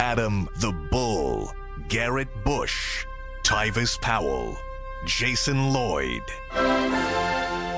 [0.00, 1.52] Adam the Bull,
[1.90, 3.04] Garrett Bush,
[3.44, 4.56] Tyvis Powell,
[5.04, 6.22] Jason Lloyd.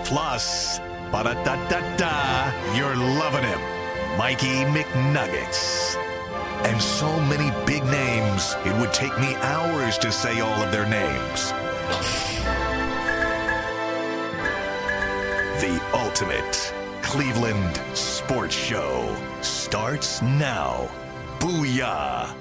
[0.04, 0.78] Plus,
[1.10, 3.58] ba-da-da-da-da, you're loving him,
[4.16, 5.96] Mikey McNuggets.
[6.64, 10.86] And so many big names, it would take me hours to say all of their
[10.86, 11.50] names.
[15.60, 20.88] The ultimate Cleveland sports show starts now.
[21.42, 22.32] Booyah!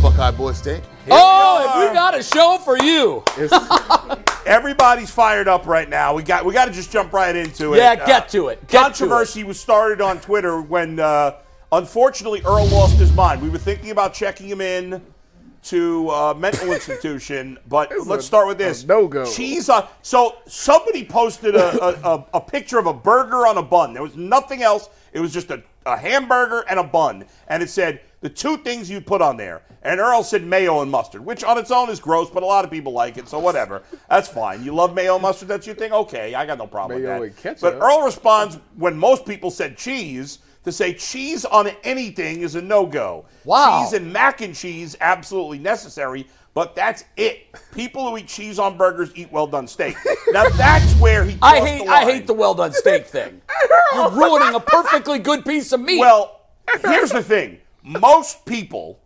[0.00, 0.82] Buckeye Boy State.
[1.10, 3.24] Oh, we got a show for you.
[4.46, 6.14] Everybody's fired up right now.
[6.14, 7.78] We got we got to just jump right into it.
[7.78, 8.60] Yeah, get to it.
[8.68, 11.38] Get to controversy was started on Twitter when, uh,
[11.72, 13.42] unfortunately, Earl lost his mind.
[13.42, 15.02] We were thinking about checking him in
[15.64, 18.84] to a mental institution, but let's start with this.
[18.84, 19.26] no-go.
[19.26, 19.88] Cheese on.
[20.02, 23.92] So somebody posted a, a, a, a picture of a burger on a bun.
[23.92, 24.88] There was nothing else.
[25.12, 28.90] It was just a, a hamburger and a bun, and it said the two things
[28.90, 29.62] you'd put on there.
[29.82, 32.64] And Earl said mayo and mustard, which on its own is gross, but a lot
[32.64, 33.82] of people like it, so whatever.
[34.10, 34.64] That's fine.
[34.64, 35.92] You love mayo and mustard, that's your thing?
[35.92, 37.42] Okay, I got no problem Mayo with and that.
[37.42, 37.60] ketchup.
[37.60, 42.62] But Earl responds when most people said cheese, to say cheese on anything is a
[42.62, 43.24] no-go.
[43.44, 43.82] Wow.
[43.82, 47.46] Cheese and mac and cheese, absolutely necessary, but that's it.
[47.74, 49.96] People who eat cheese on burgers eat well-done steak.
[50.28, 53.40] now that's where he I hate the I hate the well done steak thing.
[53.94, 55.98] You're ruining a perfectly good piece of meat.
[55.98, 56.42] Well,
[56.82, 57.58] here's the thing.
[57.82, 59.00] Most people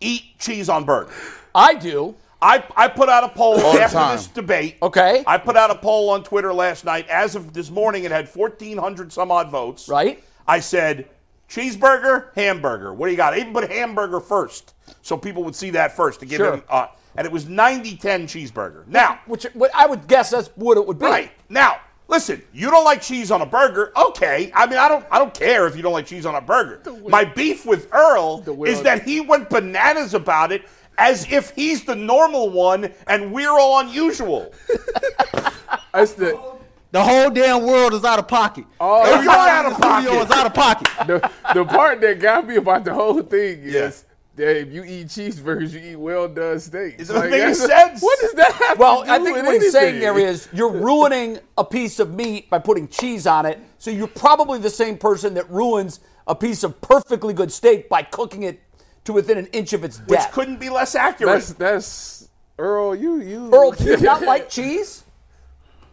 [0.00, 1.12] eat cheese on burgers.
[1.54, 2.14] I do.
[2.40, 4.16] I, I put out a poll All after time.
[4.16, 4.76] this debate.
[4.82, 5.24] Okay.
[5.26, 7.08] I put out a poll on Twitter last night.
[7.08, 9.88] As of this morning, it had 1,400 some odd votes.
[9.88, 10.22] Right.
[10.48, 11.08] I said,
[11.48, 12.92] cheeseburger, hamburger.
[12.92, 13.34] What do you got?
[13.34, 16.54] I even put hamburger first so people would see that first to give Sure.
[16.54, 16.62] him.
[16.68, 18.86] Uh, and it was 90 10 cheeseburger.
[18.86, 21.06] Now, Which what I would guess that's what it would be.
[21.06, 21.32] Right.
[21.48, 23.92] Now, listen, you don't like cheese on a burger.
[23.96, 24.52] Okay.
[24.54, 26.82] I mean, I don't I don't care if you don't like cheese on a burger.
[27.08, 30.66] My beef with Earl is that he went bananas about it
[30.98, 34.52] as if he's the normal one and we're all unusual.
[35.92, 36.55] That's the,
[36.92, 38.64] The whole damn world is out of pocket.
[38.80, 40.24] Oh, You're Everybody out of studio pocket.
[40.24, 40.88] is out of pocket.
[41.06, 44.04] the, the part that got me about the whole thing is Yes.
[44.36, 46.98] that if you eat cheeseburgers, you eat well done steaks.
[47.08, 48.00] Does it make sense?
[48.00, 50.48] What does that have Well, to do I think with what he's saying there is
[50.52, 53.58] you're ruining a piece of meat by putting cheese on it.
[53.78, 58.02] So you're probably the same person that ruins a piece of perfectly good steak by
[58.02, 58.60] cooking it
[59.04, 60.32] to within an inch of its Which depth.
[60.32, 61.32] couldn't be less accurate.
[61.34, 62.94] That's that's Earl.
[62.96, 65.02] You you Earl, do you not like cheese?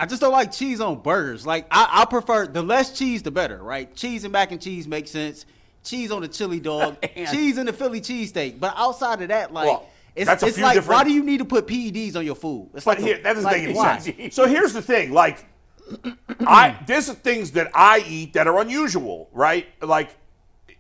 [0.04, 1.48] I just don't like cheese on burgers.
[1.48, 3.94] Like I, I prefer the less cheese, the better, right?
[3.96, 5.46] Cheese and mac and cheese makes sense.
[5.86, 6.98] Cheese on the chili dog,
[7.32, 8.60] cheese in the Philly cheesesteak.
[8.60, 11.14] But outside of that, like Well, it's, that's a it's few like different- why do
[11.14, 12.70] you need to put PEDs on your food?
[12.74, 13.98] It's But like here, a- that doesn't like, make any why?
[14.00, 14.36] sense.
[14.36, 15.46] So here's the thing: like,
[16.42, 19.68] I there's things that I eat that are unusual, right?
[19.82, 20.10] Like,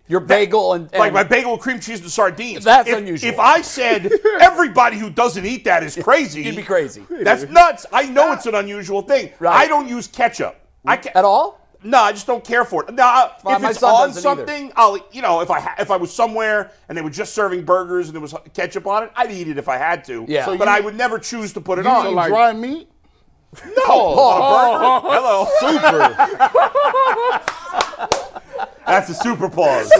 [0.07, 2.65] Your bagel and, and like my bagel with cream cheese and sardines.
[2.65, 3.29] That's if, unusual.
[3.29, 7.05] If I said everybody who doesn't eat that is crazy, You'd be crazy.
[7.09, 7.85] That's nuts.
[7.91, 9.31] I know it's an unusual thing.
[9.39, 9.55] Right.
[9.55, 10.59] I don't use ketchup.
[10.85, 11.61] I ca- at all.
[11.85, 12.93] No, I just don't care for it.
[12.93, 14.21] No, I- Well, if it's on doesn't either.
[14.45, 17.33] something, I'll you know if I ha- if I was somewhere and they were just
[17.33, 20.25] serving burgers and there was ketchup on it, I'd eat it if I had to.
[20.27, 20.45] Yeah.
[20.45, 22.07] So but you- I would never choose to put it You on.
[22.07, 22.89] eat dry meat?
[23.65, 25.15] no, oh, on a burger.
[25.15, 25.47] Hello.
[27.43, 27.62] Super.
[28.85, 29.91] That's a super pause.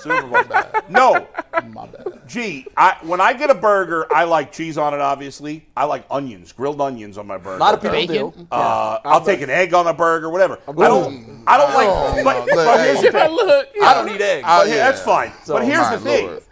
[0.00, 0.82] super pause.
[0.88, 1.26] No.
[1.68, 2.20] My bad.
[2.26, 5.00] Gee, I, when I get a burger, I like cheese on it.
[5.00, 7.56] Obviously, I like onions, grilled onions on my burger.
[7.56, 8.46] A lot of people do.
[8.52, 10.60] Uh, I'll take an egg on a burger, whatever.
[10.68, 11.42] I don't.
[11.46, 12.24] I don't like.
[12.24, 13.26] But, but here's the hey.
[13.26, 13.30] thing.
[13.34, 14.44] Look, I don't eat eggs.
[14.46, 14.72] But yeah.
[14.74, 15.32] here- that's fine.
[15.46, 16.26] but here's my the thing.
[16.28, 16.42] Lord.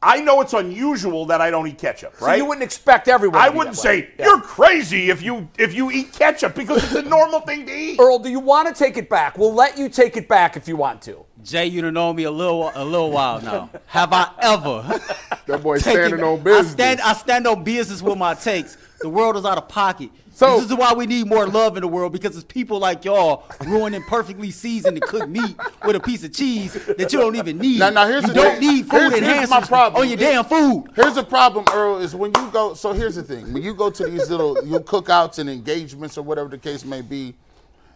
[0.00, 2.38] I know it's unusual that I don't eat ketchup, So right?
[2.38, 3.40] you wouldn't expect everyone.
[3.40, 4.26] I to wouldn't say Yeah.
[4.26, 7.98] you're crazy if you if you eat ketchup because it's a normal thing to eat.
[7.98, 9.36] Earl, do you want to take it back?
[9.36, 11.24] We'll let you take it back if you want to.
[11.42, 13.70] Jay, you done known me a little a little while now.
[13.86, 15.00] Have I ever?
[15.46, 16.66] That boy taken- standing on business.
[16.66, 18.76] I stand, I stand on business with my takes.
[19.00, 20.10] The world is out of pocket.
[20.34, 23.04] So- this is why we need more love in the world because it's people like
[23.04, 27.34] y'all ruining perfectly seasoned and cooked meat with a piece of cheese that you don't
[27.36, 27.80] even need.
[27.80, 30.00] Now- now here's you the don't need food Here's- here's my problem.
[30.02, 30.84] on your damn food.
[30.94, 32.74] Here's the problem, Earl, is when you go.
[32.74, 36.22] So here's the thing: when you go to these little you cookouts and engagements or
[36.22, 37.34] whatever the case may be,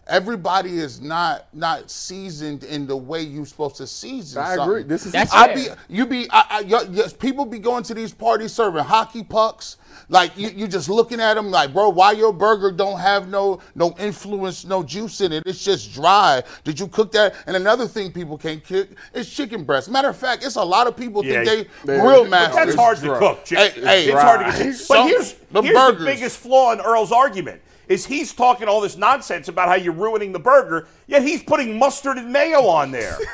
[0.07, 4.43] everybody is not not seasoned in the way you're supposed to season.
[4.43, 4.63] I something.
[4.63, 4.83] agree.
[4.83, 5.77] This is That's I fair.
[5.89, 9.23] be you be I, I, y- yes, people be going to these parties serving hockey
[9.23, 9.77] pucks.
[10.09, 13.61] Like you, you just looking at them like, bro, why your burger don't have no
[13.75, 15.45] no influence, no juice in it?
[15.47, 16.43] It's just dry.
[16.65, 17.35] Did you cook that?
[17.47, 19.89] And another thing people can't cook is chicken breast.
[19.91, 22.55] Matter of fact, it's a lot of people Yeah, think they they- grill but masters.
[22.57, 23.19] That's hard to dry.
[23.19, 23.45] cook.
[23.45, 23.59] Chick.
[23.75, 24.67] Hey, hey, it's hard to get.
[24.67, 25.99] But Some- here's, the here's burgers.
[26.01, 29.93] the biggest flaw in Earl's argument is he's talking all this nonsense about how you're
[29.93, 33.17] ruining the burger, yet he's putting mustard and mayo on there.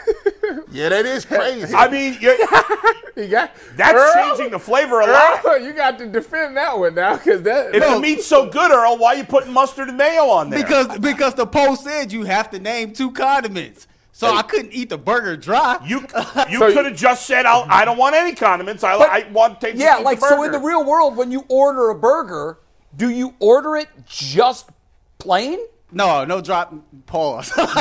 [0.71, 1.75] Yeah, that is crazy.
[1.75, 2.31] I mean, you
[3.23, 4.15] You got that's Earl?
[4.37, 5.45] changing the flavor a lot.
[5.45, 7.75] Earl, you got to defend that one now because that.
[7.75, 10.63] If the meat's so good, Earl, why are you putting mustard and mayo on there?
[10.63, 13.89] Because because the post said you have to name two condiments.
[14.13, 15.79] So I couldn't eat the burger dry.
[15.87, 16.01] you
[16.49, 18.83] you So could have just said, I'll, I don't want any condiments.
[18.83, 21.17] I, But- I want to take Yeah, eat like the so in the real world,
[21.17, 22.59] when you order a burger,
[22.97, 24.71] do you order it just
[25.19, 25.59] plain?
[25.91, 26.75] No, no drop
[27.07, 27.51] pause.
[27.57, 27.73] I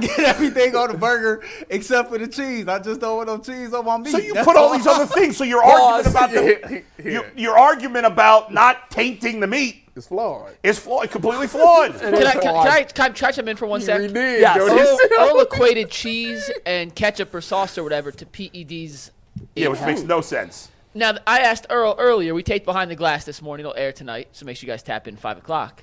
[0.00, 2.68] get everything on the burger except for the cheese.
[2.68, 4.10] I just don't want no cheese on my meat.
[4.12, 5.36] So you That's put all these other things.
[5.36, 7.10] So your argument about the, yeah.
[7.10, 10.56] your, your argument about not tainting the meat it's flawed.
[10.62, 11.98] It's flawed, completely flawed.
[11.98, 14.00] Can I, can, can I, can I try something in for one You sec?
[14.00, 14.58] reneged Yes.
[14.58, 14.98] Earl.
[15.20, 19.10] Earl equated cheese and ketchup or sauce or whatever to PEDs.
[19.54, 20.68] yeah, which makes no sense.
[20.94, 22.34] Now, I asked Earl earlier.
[22.34, 23.66] We taped Behind the Glass this morning.
[23.66, 25.82] It'll air tonight, so make sure you guys tap in 5 o'clock.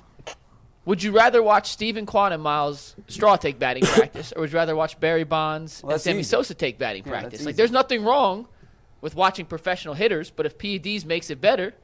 [0.84, 4.56] Would you rather watch Steven Kwan and Myles Straw take batting practice, or would you
[4.56, 6.28] rather watch Barry Bonds and Sammy easy.
[6.30, 7.40] Sosa take batting that's practice?
[7.40, 7.46] easy.
[7.46, 8.48] Like, there's nothing wrong
[9.00, 11.74] with watching professional hitters, but if PEDs makes it better,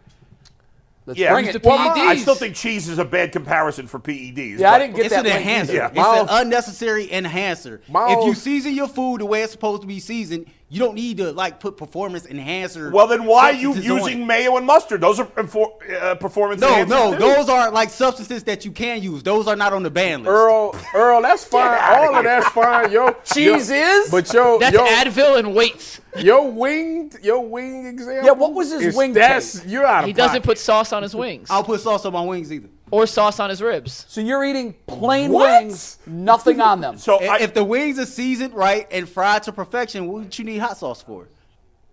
[1.06, 1.64] Let's Yeah, bring it.
[1.64, 2.06] Well, PEDs.
[2.06, 4.58] I still think cheese is a bad comparison for PEDs.
[4.58, 5.20] Yeah, I didn't get It's that.
[5.24, 5.72] an link enhancer.
[5.72, 5.86] Yeah.
[5.86, 7.80] It's Miles- an unnecessary enhancer.
[7.88, 10.94] Miles- if you season your food the way it's supposed to be seasoned, you don't
[10.94, 12.90] need to like put performance enhancer.
[12.90, 15.00] Well, then why are you using mayo and mustard?
[15.00, 17.18] Those are infor- uh, performance No, enhancers no, too.
[17.18, 19.22] those are like substances that you can use.
[19.22, 20.28] Those are not on the ban list.
[20.30, 21.78] Earl, Earl, that's fine.
[21.80, 22.92] All of that's fine.
[22.92, 24.10] Yo, Cheese yo- is?
[24.10, 26.00] But yo, that's yo, Advil and weights.
[26.18, 28.24] your wing, your wing example.
[28.26, 29.66] Yeah, what was his is- wing That's taste?
[29.66, 32.22] you're out of He doesn't put sauce on his wings I'll put sauce on my
[32.22, 32.68] wings either.
[32.90, 34.06] Or sauce on his ribs.
[34.08, 35.62] So you're eating plain What?
[35.62, 36.98] wings, nothing on them.
[36.98, 40.44] So If, I, if the wings are seasoned right and fried to perfection, what you
[40.44, 41.28] need hot sauce for?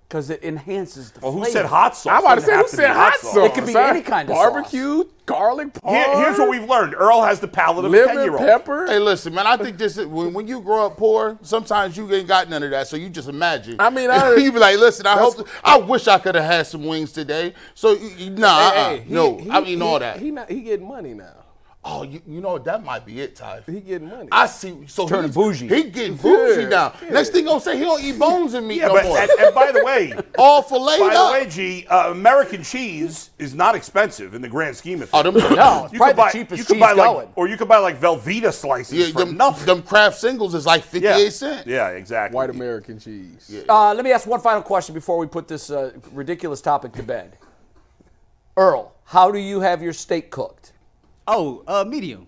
[0.08, 2.14] Because it enhances the well, who said hot sauce?
[2.14, 3.36] I'm about to say, who have to be said hot sauce?
[3.38, 4.52] It could be any kind of sauce.
[4.52, 5.90] barbecue, garlic, parm.
[5.96, 6.94] Here- here's what we've learned.
[6.94, 8.40] Earl has the palate of a lemon, ten-year-old.
[8.40, 8.86] pepper.
[8.86, 9.48] Hey, listen, man.
[9.48, 11.40] I think this is when, when you grow up poor.
[11.42, 13.78] Sometimes you ain't got none of that, so you just imagine.
[13.80, 15.08] I mean, I- you be like, listen.
[15.08, 15.48] I hope.
[15.64, 17.56] I wish I could have had some wings today.
[17.74, 19.38] So, you- you- nah, Hey, uh-uh, hey, he- no.
[19.38, 20.20] he- I mean, all that.
[20.20, 21.34] He not, he getting money now.
[21.88, 23.62] Oh, you, you know that might be it, Ty.
[23.68, 24.28] He getting money.
[24.32, 24.86] I see.
[24.88, 25.68] So turning he's- bougie.
[25.68, 26.94] He getting bougie Yeah, now.
[27.00, 27.10] yeah.
[27.12, 29.18] Next thing gonna say he don't eat bones and meat Yeah, no but more.
[29.20, 33.54] and, and by the way, All filleted by the way, G, uh, American cheese is
[33.54, 35.36] not expensive in the grand scheme of oh, things.
[35.44, 37.28] them, No, it's You probably buy, the cheapest you cheese buy like, going.
[37.36, 39.68] or you could buy like Velveeta slices yeah, for them, nothing.
[39.68, 41.68] them Kraft singles is like yeah, 58 cents.
[41.68, 42.36] yeah, exactly.
[42.36, 43.64] White American cheese.
[43.70, 47.04] Uh, let me ask one final question before we put this uh, ridiculous topic to
[47.04, 47.38] bed.
[48.58, 50.72] Earl, how do you have your steak cooked?
[51.28, 52.28] Oh, uh, medium.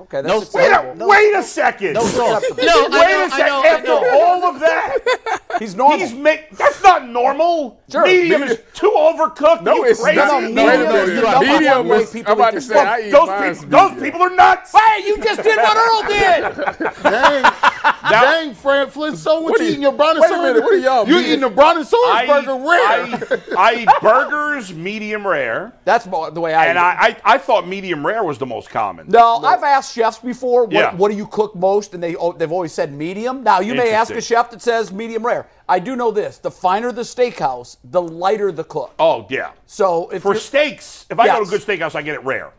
[0.00, 1.06] Okay, No that's Wait acceptable.
[1.06, 1.94] a, wait a second.
[1.94, 2.44] No sauce.
[2.56, 3.46] No, I Wait know, a I second.
[3.46, 4.20] know, I After know.
[4.20, 5.98] all of that, He's normal.
[5.98, 7.80] he's make that's not normal.
[7.90, 9.62] Sure, medium medium- is too overcooked.
[9.62, 10.18] No, it's crazy.
[10.18, 10.42] not.
[10.44, 11.14] no, No, no, wait no, minute.
[11.14, 12.14] you're not Medium about is.
[12.14, 14.70] I'm about to say, eat I eat Those mine's people, those people are nuts.
[14.72, 17.02] Hey, you just did what Earl did.
[17.02, 17.52] Dang,
[18.10, 20.42] dang, Fran Flintstone, what, What you eating you- your brown and wait a sauce?
[20.46, 23.56] minute, what are y'all You eating the brown and sauce I burger eat, rare?
[23.58, 26.66] I, I eat burgers medium rare, That's the way I.
[26.66, 26.80] and eat.
[26.80, 26.92] I,
[27.24, 29.08] I, I thought medium rare was the most common.
[29.08, 30.94] No, I've asked chefs before, what, Yeah.
[30.94, 31.94] what do you cook most?
[31.94, 33.42] And they, oh, they've always said medium.
[33.42, 35.46] Now, you may ask a chef that says medium rare.
[35.68, 38.94] I do know this the finer the steakhouse, the lighter the cook.
[38.98, 39.50] Oh yeah.
[39.66, 42.52] So if For steaks, if I go to a good steakhouse, I get it rare.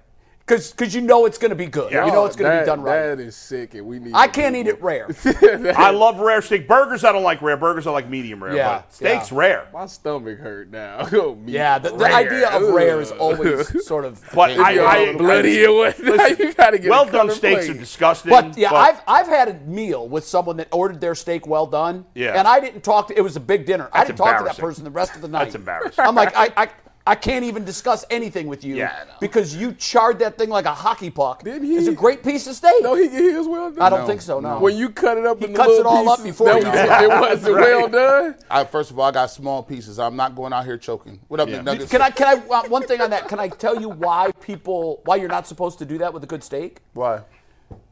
[0.50, 1.91] Because because you know it's going to be good.
[1.91, 2.08] Yeah.
[2.08, 3.15] You know it's going to be done right.
[3.15, 4.13] That is sick, and we need.
[4.15, 5.08] I can't eat it rare.
[5.77, 6.68] I love rare steak.
[6.68, 7.56] Burgers, I don't like rare.
[7.56, 8.56] Burgers, I like medium rare.
[8.56, 9.38] Yeah, but steaks, yeah.
[9.38, 9.68] rare.
[9.72, 11.08] My stomach hurt now.
[11.20, 14.24] Oh, Yeah, the, the idea of rare is always sort of.
[14.34, 16.00] But I, Yo, I, bloody or what?
[16.00, 17.75] you gotta get well done steaks plate.
[17.75, 18.29] are disgusting.
[18.29, 22.06] But yeah, I've I've had a meal with someone that ordered their steak well done.
[22.15, 22.39] Yeah.
[22.39, 23.18] And I didn't talk to.
[23.18, 23.89] It was a big dinner.
[23.91, 25.46] I didn't talk to that person the rest of the night.
[25.46, 26.06] That's embarrassing.
[26.06, 26.51] I'm like I.
[26.56, 26.70] I
[27.09, 30.65] I can't even discuss anything with you Yeah, I because you charred that thing like
[30.65, 31.43] a hockey puck.
[31.43, 31.75] Didn't he?
[31.75, 32.83] It's a great piece of steak.
[32.83, 33.81] No, he he was well done.
[33.81, 34.39] I don't think so.
[34.39, 34.59] No.
[34.59, 36.63] When you cut it up He in cuts little it all up pieces, before he
[36.63, 37.01] was- it.
[37.03, 38.35] it wasn't well done.
[38.49, 39.97] I, first of all, I got small pieces.
[39.97, 41.19] I'm not going out here choking.
[41.29, 41.61] What up, Yeah.
[41.61, 41.89] McNuggets?
[41.89, 42.11] Can I?
[42.11, 42.47] Can I?
[42.55, 43.27] Uh, one thing on that.
[43.27, 45.01] Can I tell you why people?
[45.05, 46.81] Why you're not supposed to do that with a good steak?
[46.93, 47.21] Why?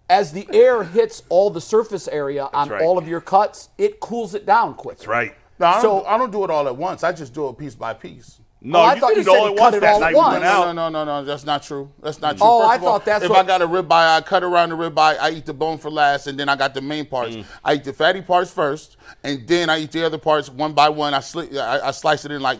[0.09, 2.81] As the air hits all the surface area on right.
[2.83, 4.97] all of your cuts, it cools it down quicker.
[4.99, 5.35] That's right.
[5.59, 7.03] No, I don't, So- I don't do it all at once.
[7.03, 8.39] I just do it piece by piece.
[8.69, 9.93] No, Oh, I you thought did you it said all at cut once it that
[9.93, 10.41] all night at once.
[10.43, 11.23] No, no, no, no, no.
[11.25, 11.89] That's not true.
[12.03, 12.45] That's not true.
[12.45, 14.43] Oh, First I of all, thought that's if what- I got a ribeye, I cut
[14.43, 15.17] around the ribeye.
[15.19, 17.35] I eat the bone for last, and then I got the main parts.
[17.35, 17.45] Mm.
[17.63, 20.89] I eat the fatty parts first, and then I eat the other parts one by
[20.89, 21.13] one.
[21.13, 22.59] I, sli- I, I slice it in like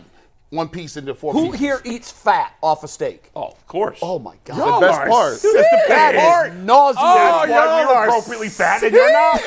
[0.50, 1.60] one piece into four Who pieces.
[1.60, 3.30] here eats fat off a steak?
[3.36, 3.98] Oh, of course.
[4.00, 4.56] Oh my god.
[4.80, 5.30] the best part.
[5.32, 6.52] That's the That best part.
[6.52, 7.04] is nauseating.
[7.04, 9.42] That's why y'all we're are appropriately fat and you're not.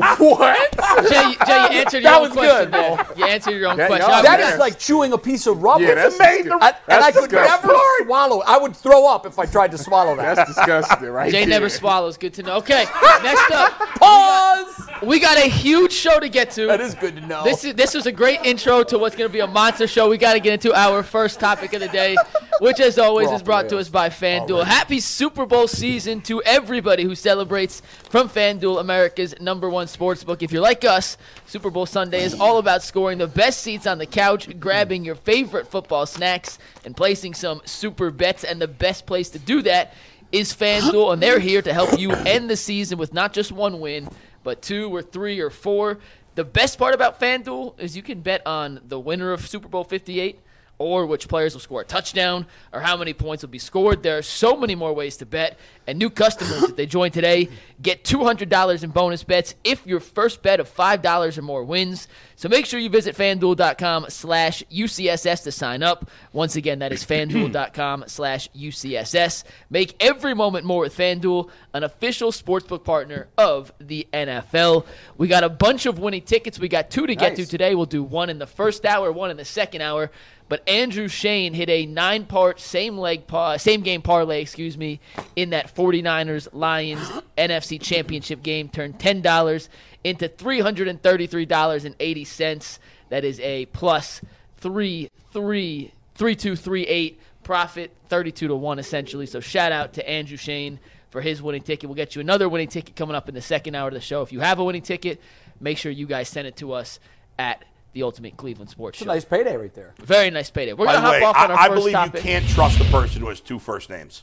[0.18, 0.72] what?
[1.08, 2.56] Jay, Jay, you answered your That own was question.
[2.64, 2.96] good, there.
[2.96, 3.06] man.
[3.16, 4.10] You answered your own That- question.
[4.10, 5.84] y'all- That was- like chewing a piece of rubber.
[5.84, 6.44] Yeah, that's amazing.
[6.44, 6.82] disgusting.
[6.88, 7.68] I, and I could disgusting.
[7.68, 8.48] never swallow it.
[8.48, 10.36] I would throw up if I tried to swallow that.
[10.36, 11.30] That's disgusting, right?
[11.30, 11.48] Jay there.
[11.48, 12.16] never swallows.
[12.16, 12.56] Good to know.
[12.58, 12.84] Okay,
[13.22, 14.88] next up, Pause.
[15.02, 16.66] we got a huge show to get to.
[16.66, 17.44] That is good to know.
[17.44, 20.08] This is this was a great intro to what's going to be a monster show.
[20.08, 22.16] We got to get into our first topic of the day,
[22.60, 24.64] which, as always, is brought to us by FanDuel.
[24.64, 30.42] Happy Super Bowl season to everybody who celebrates from FanDuel, America's number one sports book.
[30.42, 31.16] If you're like us,
[31.46, 35.14] Super Bowl Sunday is all about scoring the best seats on the couch, grabbing your
[35.14, 38.44] favorite football snacks, and placing some super bets.
[38.44, 39.94] And the best place to do that
[40.32, 43.80] is FanDuel, and they're here to help you end the season with not just one
[43.80, 44.08] win,
[44.42, 45.98] but two or three or four.
[46.34, 49.84] The best part about FanDuel is you can bet on the winner of Super Bowl
[49.84, 50.38] 58
[50.78, 54.02] or which players will score a touchdown or how many points will be scored.
[54.02, 55.58] There are so many more ways to bet.
[55.86, 57.48] And new customers, that they join today,
[57.80, 62.08] get $200 in bonus bets if your first bet of $5 or more wins.
[62.36, 66.10] So make sure you visit fanduel.com slash UCSS to sign up.
[66.32, 69.44] Once again, that is fanduel.com slash UCSS.
[69.70, 74.86] Make every moment more with FanDuel, an official sportsbook partner of the NFL.
[75.16, 76.58] We got a bunch of winning tickets.
[76.58, 77.74] We got two to get to today.
[77.74, 80.10] We'll do one in the first hour, one in the second hour.
[80.48, 84.98] But Andrew Shane hit a nine-part same leg par- same game parlay, excuse me,
[85.36, 87.06] in that 49ers Lions
[87.38, 88.68] NFC Championship game.
[88.68, 89.68] Turned ten dollars
[90.04, 92.78] into three hundred and thirty-three dollars and eighty cents.
[93.10, 94.22] That is a plus
[94.56, 99.26] three three three two three eight profit, thirty-two to one essentially.
[99.26, 100.78] So shout out to Andrew Shane
[101.10, 101.88] for his winning ticket.
[101.88, 104.22] We'll get you another winning ticket coming up in the second hour of the show.
[104.22, 105.20] If you have a winning ticket,
[105.60, 107.00] make sure you guys send it to us
[107.38, 109.12] at the Ultimate Cleveland Sports It's a Show.
[109.12, 109.94] nice payday right there.
[109.98, 110.72] Very nice payday.
[110.72, 112.14] We're By gonna hop way, off on I, our I first believe topic.
[112.24, 114.22] you can't trust a person who has two first names.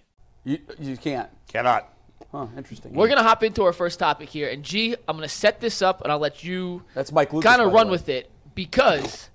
[0.43, 1.29] You, you can't.
[1.47, 1.91] Cannot.
[2.31, 2.93] Huh, interesting.
[2.93, 6.01] We're gonna hop into our first topic here, and G, I'm gonna set this up,
[6.01, 9.29] and I'll let you That's Mike Lucas, kind of run with it because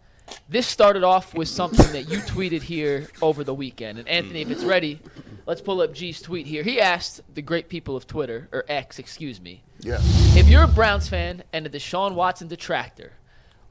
[0.48, 3.98] this started off with something that you tweeted here over the weekend.
[3.98, 4.68] And Anthony, if it's hmm.
[4.68, 5.00] ready,
[5.46, 6.62] let's pull up G's tweet here.
[6.62, 9.98] He asked the great people of Twitter or X, excuse me, Yeah.
[10.34, 13.12] if you're a Browns fan and a Deshaun Watson detractor,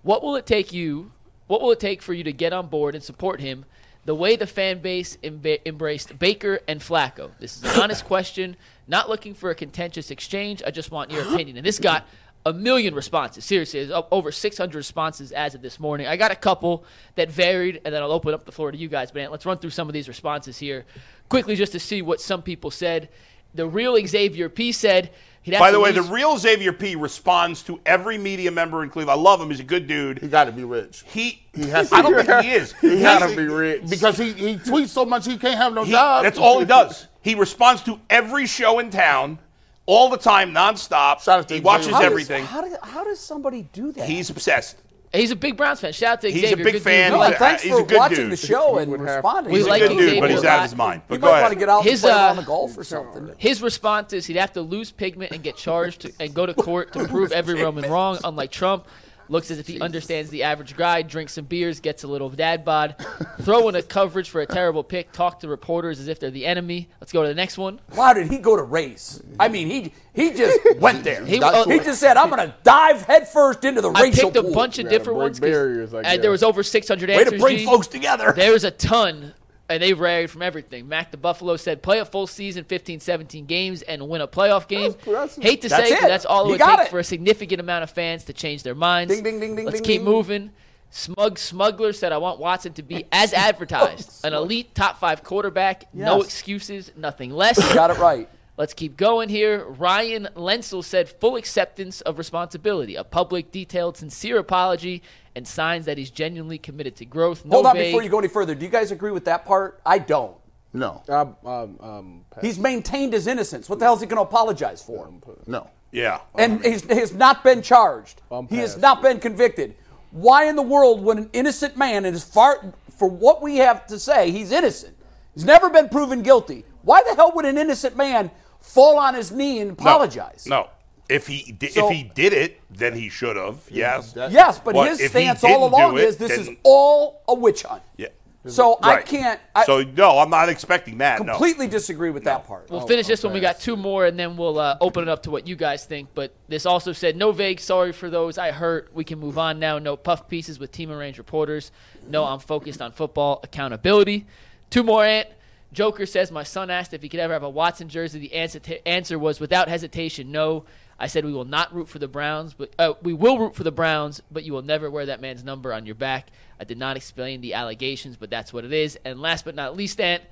[0.04, 1.12] what will it take you?
[1.48, 3.66] What will it take for you to get on board and support him
[4.06, 7.32] the way the fan base emba- embraced Baker and Flacco?
[7.40, 8.56] This is an honest question,
[8.88, 10.64] not looking for a contentious exchange.
[10.66, 11.58] I just want your opinion.
[11.58, 12.08] And this got
[12.46, 13.44] a million responses.
[13.44, 16.06] Seriously, it's over 600 responses as of this morning.
[16.06, 16.86] I got a couple
[17.16, 19.12] that varied, and then I'll open up the floor to you guys.
[19.12, 20.86] But let's run through some of these responses here
[21.28, 23.10] quickly just to see what some people said.
[23.56, 25.12] The real Xavier P said
[25.48, 29.20] By to the way, the real Xavier P responds to every media member in Cleveland.
[29.20, 29.50] I love him.
[29.50, 30.20] He's a good dude.
[30.20, 31.04] He got to be rich.
[31.08, 32.74] He, He has I don't think he is.
[32.82, 33.88] He He's- gotta be rich.
[33.90, 36.24] because he, he tweets so much he can't have no he- job.
[36.24, 37.08] that's all he does.
[37.22, 39.40] He responds to every show in town,
[39.88, 41.22] all the time, nonstop.
[41.22, 41.96] Shout out to he watches Xavier.
[41.96, 42.46] How does- everything.
[42.46, 44.08] how, does, how does somebody do that?
[44.10, 44.78] He's obsessed.
[45.16, 45.94] He's a big Browns fan.
[45.94, 47.12] Shout out to He's a big Good fan.
[47.12, 48.32] No, We like- thanks he's for a good watching dude.
[48.32, 49.52] the show and responding.
[49.54, 51.02] We He's like a good dude, Xavier but he's a out of his mind.
[51.02, 51.42] He But go might ahead.
[51.44, 53.32] want to get out His, and play uh, around the golf or something.
[53.38, 56.54] His response is he'd have to lose pigment and get charged to, and go to
[56.54, 58.18] court to prove every Roman wrong.
[58.24, 58.86] Unlike Trump,
[59.30, 62.64] looks as if he understands the average guy, drinks some beers, gets a little dad
[62.66, 62.96] bod,
[63.42, 66.46] throw in a coverage for a terrible pick, talk to reporters as if they're the
[66.46, 66.90] enemy.
[67.02, 67.80] Let's go to the next one.
[67.94, 69.22] Why did he go to race?
[69.40, 71.26] I mean, he he just went there.
[71.26, 74.38] He- He, uh, just said, "I'm going to dive headfirst into the I racial picked
[74.38, 75.40] a pool." bunch of different break ones.
[75.40, 77.34] 'cause- barriers, and there was over 600 Way answers.
[77.34, 77.66] to bring G.
[77.66, 78.34] folks together.
[78.36, 79.34] There's a ton,
[79.70, 80.88] and they varied from everything.
[80.88, 84.68] Mac the Buffalo said, play a full season, 15, 17 games, and win a playoff
[84.68, 84.92] game.
[84.92, 85.44] impressive.
[85.44, 86.02] Hate to That's say, it.
[86.02, 86.88] but that's all it You would take it.
[86.90, 89.14] for a significant amount of fans to change their minds.
[89.14, 90.06] Ding, ding, ding, ding, Let's ding, keep ding.
[90.06, 90.52] moving.
[90.92, 94.24] Smug Smuggler said, I want Watson to be as advertised.
[94.24, 95.94] An elite top five quarterback.
[95.94, 97.58] No excuses, nothing less.
[97.74, 98.30] Got it right.
[98.58, 99.66] Let's keep going here.
[99.66, 105.04] Ryan Lenzel said full acceptance of responsibility, a public, detailed, sincere apology,
[105.36, 107.46] and signs that he's genuinely committed to growth.
[107.46, 108.56] No Hold on vague- before you go any further.
[108.56, 109.82] Do you guys agree with that part?
[109.86, 110.36] I don't.
[110.74, 113.70] No, Um, um, um, He's maintained his innocence.
[113.70, 115.10] What the hell is he going to apologize for?
[115.48, 115.70] no.
[115.92, 116.20] Yeah.
[116.38, 118.22] And he's, he has not been charged.
[118.50, 119.76] He has not been convicted.
[120.12, 123.88] Why in the world would an innocent man, and as far for what we have
[123.88, 124.98] to say, he's innocent.
[125.34, 126.66] He's never been proven guilty.
[126.82, 130.46] Why the hell would an innocent man fall on his knee and apologize?
[130.46, 130.68] No.
[131.08, 133.60] If he di- So- if he did it, then he should have.
[133.70, 134.14] Yes.
[134.16, 137.84] Yes, but his stance all along it, is this is all a witch hunt.
[137.98, 138.08] Yeah.
[138.48, 139.40] So I can't.
[139.56, 141.20] I so no, I'm not expecting that.
[141.26, 141.34] No.
[141.34, 142.70] completely disagree with that part.
[142.70, 143.34] We'll finish this one.
[143.34, 145.86] We got two more, and then we'll uh, open it up to what you guys
[145.86, 146.10] think.
[146.14, 148.92] But this also said, no vague sorry for those I hurt.
[148.94, 149.80] We can move on now.
[149.80, 151.72] No puff pieces with team arranged reporters.
[152.08, 154.28] No, I'm focused on football accountability.
[154.70, 155.30] Two more, Ant.
[155.74, 158.20] Joker says, my son asked if he could ever have a Watson jersey.
[158.20, 160.66] The answer, answer was without hesitation, no.
[161.00, 163.64] I said we will not root for the Browns, but uh, we will root for
[163.64, 166.30] the Browns, but you will never wear that man's number on your back.
[166.60, 168.98] I did not explain the allegations, but that's what it is.
[169.04, 170.24] And last but not least, Ant,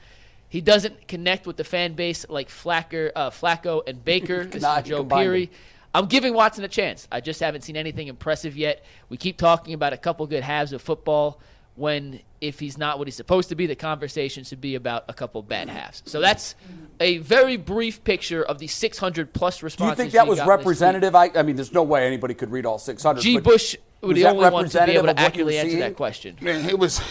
[0.48, 4.46] he doesn't connect with the fan base like Flacker, uh, Flacco and Baker.
[4.52, 5.48] This Nah, is Joe Peary.
[5.48, 5.56] them.
[5.96, 7.08] I'm giving Watson a chance.
[7.12, 8.84] I just haven't seen anything impressive yet.
[9.10, 11.40] We keep talking about a couple good halves of football
[11.76, 15.14] when if he's not what he's supposed to be, the conversation should be about a
[15.14, 16.04] couple bad halves.
[16.06, 16.56] So that's
[17.00, 19.98] a very brief picture of the 600 plus responses.
[19.98, 20.58] Do you think that was got this week.
[20.58, 21.16] representative?
[21.16, 23.22] I, I mean, there's no way anybody could read all 600.
[23.22, 23.40] G.
[23.40, 25.80] Bush was was the only one to be able to of what you accurately answer
[25.80, 26.38] that question.
[26.42, 27.02] Man, it was.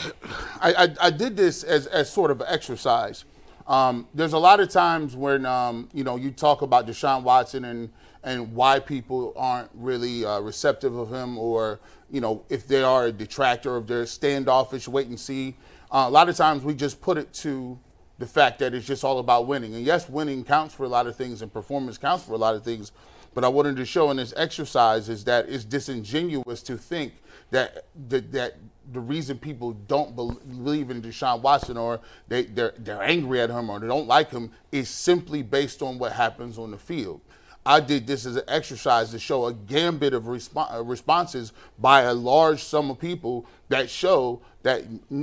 [0.60, 3.24] I, I, I did this as, as sort of an exercise.
[3.66, 7.64] Um, there's a lot of times when um, you know you talk about Deshaun Watson
[7.64, 7.90] and
[8.24, 13.06] and why people aren't really uh, receptive of him, or you know if they are
[13.06, 15.56] a detractor of their standoffish, wait and see.
[15.90, 17.78] Uh, a lot of times we just put it to
[18.18, 19.74] the fact that it's just all about winning.
[19.74, 22.54] And yes, winning counts for a lot of things, and performance counts for a lot
[22.54, 22.92] of things.
[23.34, 27.14] But I wanted to show in this exercise is that it's disingenuous to think
[27.50, 28.56] that that, that
[28.92, 33.70] the reason people don't believe in Deshaun Watson or they they're, they're angry at him
[33.70, 37.20] or they don't like him is simply based on what happens on the field.
[37.64, 42.14] I did this as an exercise to show a gambit of uh, responses by a
[42.14, 44.82] large sum of people that show that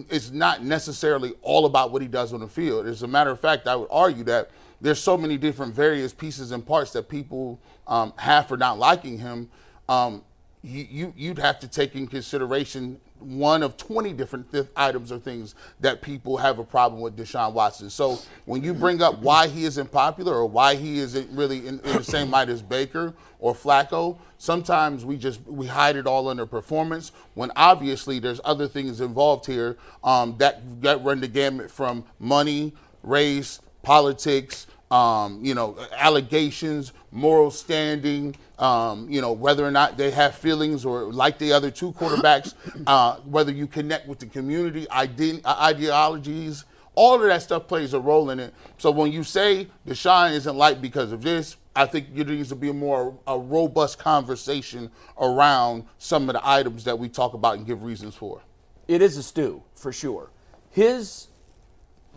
[0.10, 2.88] it's not necessarily all about what he does on the field.
[2.88, 6.52] As a matter of fact, I would argue that there's so many different various pieces
[6.52, 9.49] and parts that people um, have for not liking him.
[9.89, 10.23] Um,
[10.62, 15.19] you, you you'd have to take in consideration one of 20 different th- items or
[15.19, 17.89] things that people have a problem with Deshaun Watson.
[17.89, 21.79] So when you bring up why he isn't popular or why he isn't really in,
[21.79, 26.27] in the same light as Baker or Flacco, sometimes we just we hide it all
[26.27, 31.69] under performance when obviously there's other things involved here um, that that run the gamut
[31.69, 39.72] from money, race, politics, um, you know, allegations, moral standing, um, you know, whether or
[39.72, 42.54] not they have feelings or like the other two quarterbacks,
[42.88, 48.00] uh, whether you connect with the community, ide- ideologies, all of that stuff plays a
[48.00, 48.54] role in it.
[48.78, 52.56] So when you say Deshaun isn't liked because of this, I think there needs to
[52.56, 57.58] be a more a robust conversation around some of the items that we talk about
[57.58, 58.41] and give reasons for.
[58.89, 60.30] It is a stew, for sure.
[60.72, 61.28] His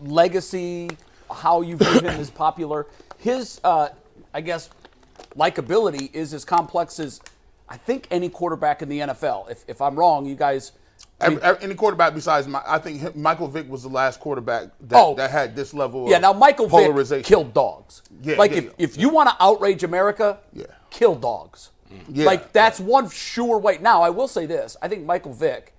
[0.01, 0.89] legacy,
[1.31, 2.87] how you view him as popular,
[3.19, 3.89] his, uh,
[4.33, 4.69] I guess,
[5.37, 7.21] likability is as complex as
[7.69, 9.49] I think any quarterback in the NFL.
[9.49, 10.73] If, if I'm wrong, you guys.
[11.19, 14.99] I mean, any quarterback besides my, I think Michael Vick was the last quarterback that,
[14.99, 15.15] Oh.
[15.15, 16.09] that had this level.
[16.09, 18.01] yeah, now Michael Vick killed dogs.
[18.21, 18.71] Yeah, like yeah, if, yeah.
[18.77, 20.65] if you want to outrage America, Yeah.
[20.89, 21.71] kill dogs.
[22.09, 22.25] Yeah.
[22.25, 23.77] Like that's one sure way.
[23.79, 25.73] Now I will say this: I think Michael Vick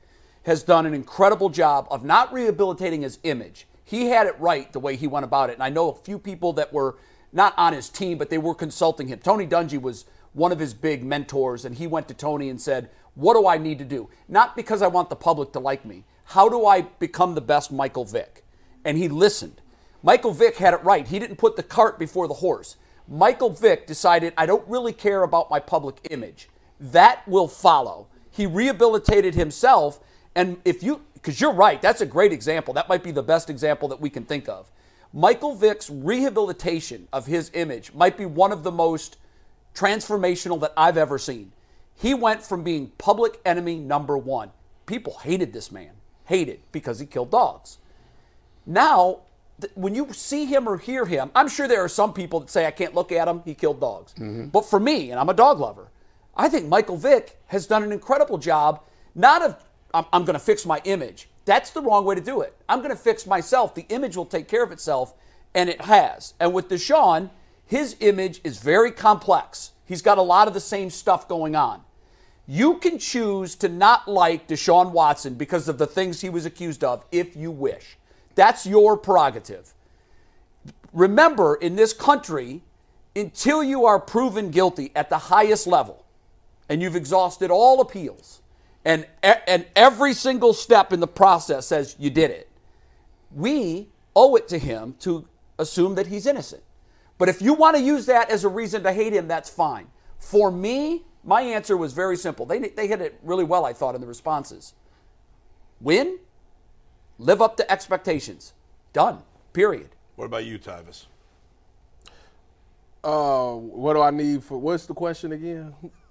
[0.45, 3.67] has done an incredible job of not rehabilitating his image.
[3.85, 6.19] He had it right the way he went about it, and I know a few
[6.19, 6.97] people that were
[7.35, 9.19] not on his team, but they were consulting him.
[9.19, 12.89] Tony Dungy was one of his big mentors, and he went to Tony and said,
[13.15, 14.09] "What do I need to do?
[14.29, 16.05] Not because I want the public to like me.
[16.25, 18.45] How do I become the best Michael Vick?"
[18.85, 19.61] And he listened.
[20.03, 21.07] Michael Vick had it right.
[21.07, 22.77] He didn't put the cart before the horse.
[23.09, 26.49] Michael Vick decided, I don't really care about my public image.
[26.79, 28.09] That will follow.
[28.31, 30.01] He rehabilitated himself.
[30.35, 32.75] And if you, because you're right, that's a great example.
[32.75, 34.71] That might be the best example that we can think of.
[35.17, 39.17] Michael Vick's rehabilitation of his image might be one of the most
[39.73, 41.53] transformational that I've ever seen.
[41.95, 44.51] He went from being public enemy number one.
[44.87, 45.93] People hated this man,
[46.25, 47.79] hated because he killed dogs.
[48.67, 49.21] Now,
[49.61, 52.51] th- when you see him or hear him, I'm sure there are some people that
[52.51, 54.15] say, I can't look at him, he killed dogs.
[54.15, 54.47] Mm-hmm.
[54.47, 55.93] But for me, and I'm a dog lover,
[56.37, 58.81] I think Michael Vick has done an incredible job,
[59.15, 61.29] not of, I'm, I'm going to fix my image.
[61.45, 62.57] That's the wrong way to do it.
[62.69, 63.75] I'm going to fix myself.
[63.75, 65.15] The image will take care of itself,
[65.55, 66.35] and it has.
[66.41, 67.31] And with Deshaun,
[67.67, 69.73] His image is very complex.
[69.85, 71.83] He's got a lot of the same stuff going on.
[72.47, 76.85] You can choose to not like Deshaun Watson because of the things he was accused
[76.85, 77.97] of if you wish.
[78.35, 79.73] That's your prerogative.
[80.93, 82.63] Remember, in this country,
[83.17, 86.05] until you are proven guilty at the highest level
[86.69, 88.41] and you've exhausted all appeals
[88.85, 92.49] and, and every single step in the process says you did it,
[93.35, 95.27] we owe it to him to
[95.59, 96.63] assume that he's innocent.
[97.17, 99.87] But if you want to use that as a reason to hate him, that's fine.
[100.19, 102.45] For me, my answer was very simple.
[102.45, 104.75] They, they hit it really well, I thought, in the responses.
[105.81, 106.19] Win,
[107.19, 108.53] live up to expectations.
[108.93, 109.19] Done.
[109.53, 109.91] Period.
[110.17, 111.07] What about you, Tyvis?
[113.03, 114.59] Uh, what do I need for?
[114.59, 115.75] What's the question again?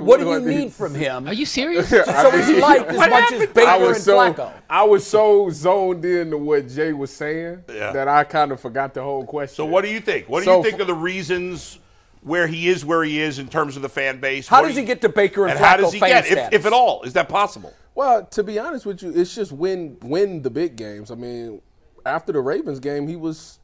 [0.00, 1.28] what, do you need from him?
[1.28, 1.88] Are you serious?
[1.88, 4.52] so he's liked as much as Baker I and was so Flacco.
[4.68, 7.92] I was so zoned in to what Jay was saying Yeah.
[7.92, 9.56] that I kind of forgot the whole question.
[9.56, 10.28] So what do you think?
[10.28, 11.78] What do So you think f- of the reasons
[12.22, 14.48] where he is where he is in terms of the fan base?
[14.48, 16.22] How What does do he get to Baker and, and how Flacco does he fan
[16.24, 17.02] get, if, if at all?
[17.02, 17.74] Is that possible?
[17.94, 21.10] Well, to be honest with you, it's just win win the big games.
[21.10, 21.60] I mean,
[22.06, 23.58] after the Ravens game, he was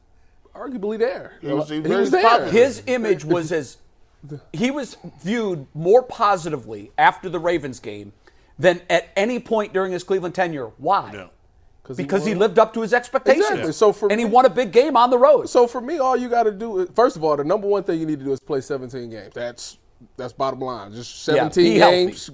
[0.55, 1.33] arguably there.
[1.41, 2.45] He was- he he was there.
[2.47, 3.77] His image was as
[4.53, 8.13] he was viewed more positively after the Ravens game
[8.59, 10.67] than at any point during his Cleveland tenure.
[10.77, 11.29] Why?
[11.95, 12.39] Because he won.
[12.39, 13.45] lived up to his expectations.
[13.49, 13.71] Exactly.
[13.73, 15.49] So for and he won a big game on the road.
[15.49, 17.83] So for me, all you got to do, is, first of all, the number one
[17.83, 19.33] thing you need to do is play 17 games.
[19.33, 19.77] That's
[20.17, 20.93] that's bottom line.
[20.93, 22.05] Just Yeah, 17 healthy.
[22.05, 22.29] games.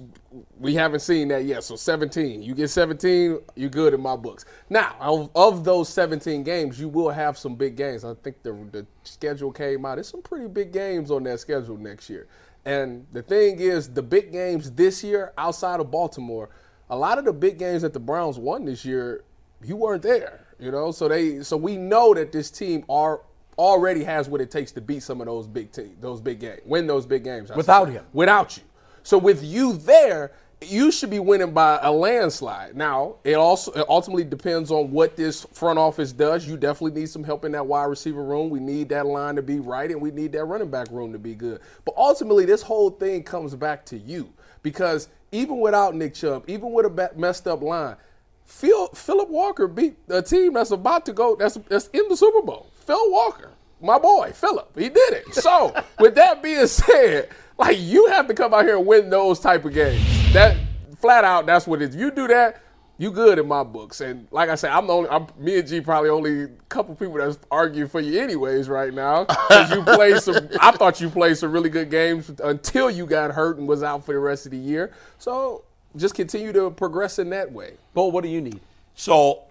[0.58, 1.64] We haven't seen that yet.
[1.64, 2.42] So 17.
[2.42, 4.44] You get 17, you're good in my books.
[4.68, 8.04] Now, of, of those 17 games, you will have some big games.
[8.04, 9.96] I think the the schedule came out.
[9.96, 12.26] There's some pretty big games on that schedule next year.
[12.64, 16.50] And the thing is, the big games this year outside of Baltimore,
[16.90, 19.24] a lot of the big games that the Browns won this year,
[19.62, 20.46] you weren't there.
[20.60, 23.20] You know, so they so we know that this team are
[23.58, 26.60] already has what it takes to beat some of those big teams, those big games,
[26.64, 27.50] win those big games.
[27.50, 27.94] I Without say.
[27.94, 28.04] him.
[28.12, 28.62] without you.
[29.02, 32.76] So with you there, you should be winning by a landslide.
[32.76, 36.46] Now, it also it ultimately depends on what this front office does.
[36.48, 38.50] You definitely need some help in that wide receiver room.
[38.50, 41.18] We need that line to be right, and we need that running back room to
[41.18, 41.60] be good.
[41.84, 46.72] But ultimately, this whole thing comes back to you because even without Nick Chubb, even
[46.72, 47.96] with a messed up line,
[48.44, 52.42] Phil, Philip Walker beat a team that's about to go that's that's in the Super
[52.42, 52.66] Bowl.
[52.88, 53.50] Phil Walker,
[53.82, 55.34] my boy, Philip, he did it.
[55.34, 59.40] So, with that being said, like you have to come out here and win those
[59.40, 60.02] type of games.
[60.32, 60.56] That
[60.96, 61.96] flat out, that's what it is.
[61.96, 62.62] You do that,
[62.96, 64.00] you good in my books.
[64.00, 65.10] And like I said, I'm the only.
[65.10, 68.94] I'm, me and G probably only a couple people that's arguing for you anyways right
[68.94, 69.26] now.
[69.26, 70.48] 'Cause you played some.
[70.60, 74.02] I thought you played some really good games until you got hurt and was out
[74.06, 74.94] for the rest of the year.
[75.18, 75.62] So
[75.94, 77.74] just continue to progress in that way.
[77.92, 78.60] Bull, what do you need?
[78.94, 79.42] So,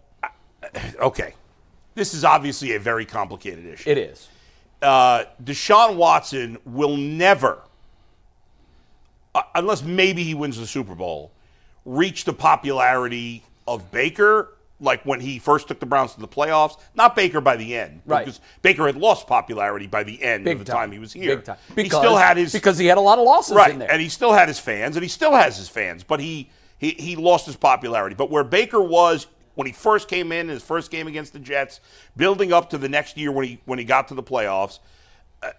[0.99, 1.35] okay,
[1.97, 3.89] this is obviously a very complicated issue.
[3.89, 4.29] It is.
[4.81, 7.57] uh, Deshaun Watson will never,
[9.35, 11.31] uh, unless maybe he wins the Super Bowl,
[11.85, 14.53] reach the popularity of Baker.
[14.79, 18.01] Like when he first took the Browns to the playoffs, not Baker by the end,
[18.05, 18.23] Right.
[18.23, 20.81] Because Baker had lost popularity by the end Big of the time.
[20.81, 20.91] time.
[20.91, 21.37] he was here.
[21.37, 21.57] Big time.
[21.69, 23.91] he Because, still had his because he had a lot of losses right, in there.
[23.91, 26.91] and he still had his fans, and he still has his fans, but he he
[26.91, 28.13] he lost his popularity.
[28.15, 29.25] But where Baker was
[29.57, 31.79] when he first came in, his first game against the Jets,
[32.15, 34.77] building up to the next year when he when he got to the playoffs,
[35.41, 35.49] uh,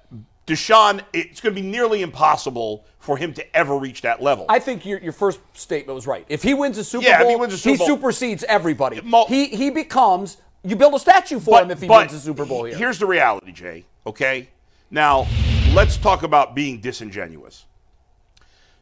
[0.46, 4.46] Deshaun, it's going to be nearly impossible for him to ever reach that level.
[4.48, 6.24] I think your, your first statement was right.
[6.28, 9.00] If he wins a Super Yeah, Bowl, he wins a Super Bowl- supersedes everybody.
[9.00, 10.36] Mo- he he becomes.
[10.62, 12.76] You build a statue for him if he wins a Super Bowl here.
[12.76, 13.84] Here's the reality, Jay.
[14.06, 14.48] Okay,
[14.92, 15.26] now
[15.74, 17.64] let's talk about being disingenuous.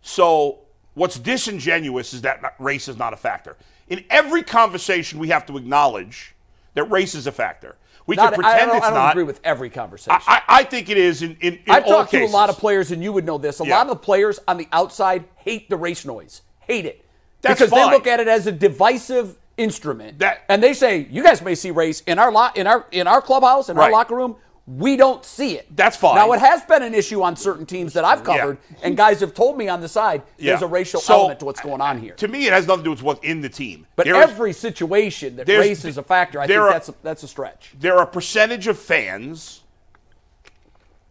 [0.03, 0.59] So,
[0.93, 3.57] what's disingenuous is that race is not a factor.
[3.89, 6.35] In every conversation, we have to acknowledge
[6.75, 7.77] that race is a factor.
[8.07, 9.11] We Not- can pretend don't, it's I don't not.
[9.13, 10.21] agree with every conversation.
[10.27, 12.31] I, I think it is in, in, in I've talked cases.
[12.31, 13.61] to a lot of players, and you would know this.
[13.61, 13.77] A Yeah.
[13.79, 17.05] lot of the players on the outside hate the race noise, hate it,
[17.43, 17.91] That's because fine.
[17.91, 20.19] they look at it as a divisive instrument.
[20.21, 23.07] That- and they say, "You guys may see race in our lo- in our in
[23.09, 24.37] our clubhouse in our locker room.
[24.67, 25.69] We don't see it.
[25.77, 26.17] That's fine.
[26.17, 28.39] Now it has been an issue on certain teams that I've Yeah.
[28.39, 30.67] covered, and guys have told me on the side there's Yeah.
[30.67, 32.15] a racial So, element to what's going on here.
[32.15, 33.87] To me, it has nothing to do with what's in the team.
[33.95, 36.95] But There is- every situation that race is a factor, I think are- that's a,
[37.05, 37.75] that's a stretch.
[37.79, 39.63] there are a percentage of fans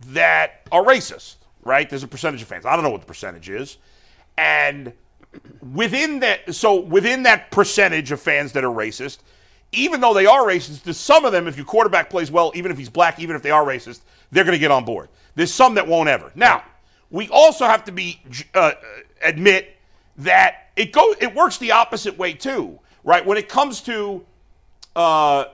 [0.08, 1.90] that are racist, right?
[1.90, 2.66] There's a percentage of fans.
[2.66, 3.78] I don't know what the percentage is.
[4.38, 4.92] And
[5.74, 9.20] within that so within that percentage of fans that are racist,
[9.76, 12.72] even though they are racist, there's some of them, if your quarterback plays well, even
[12.72, 15.10] if he's black, even if they are racist, they're going to get on board.
[15.36, 16.32] There's some that won't ever.
[16.36, 16.64] Now,
[17.10, 18.22] we also have to be
[18.54, 18.74] uh,
[19.22, 19.76] admit
[20.18, 23.26] that it go it works the opposite way too, right?
[23.26, 24.26] When it comes to
[24.96, 25.46] uh,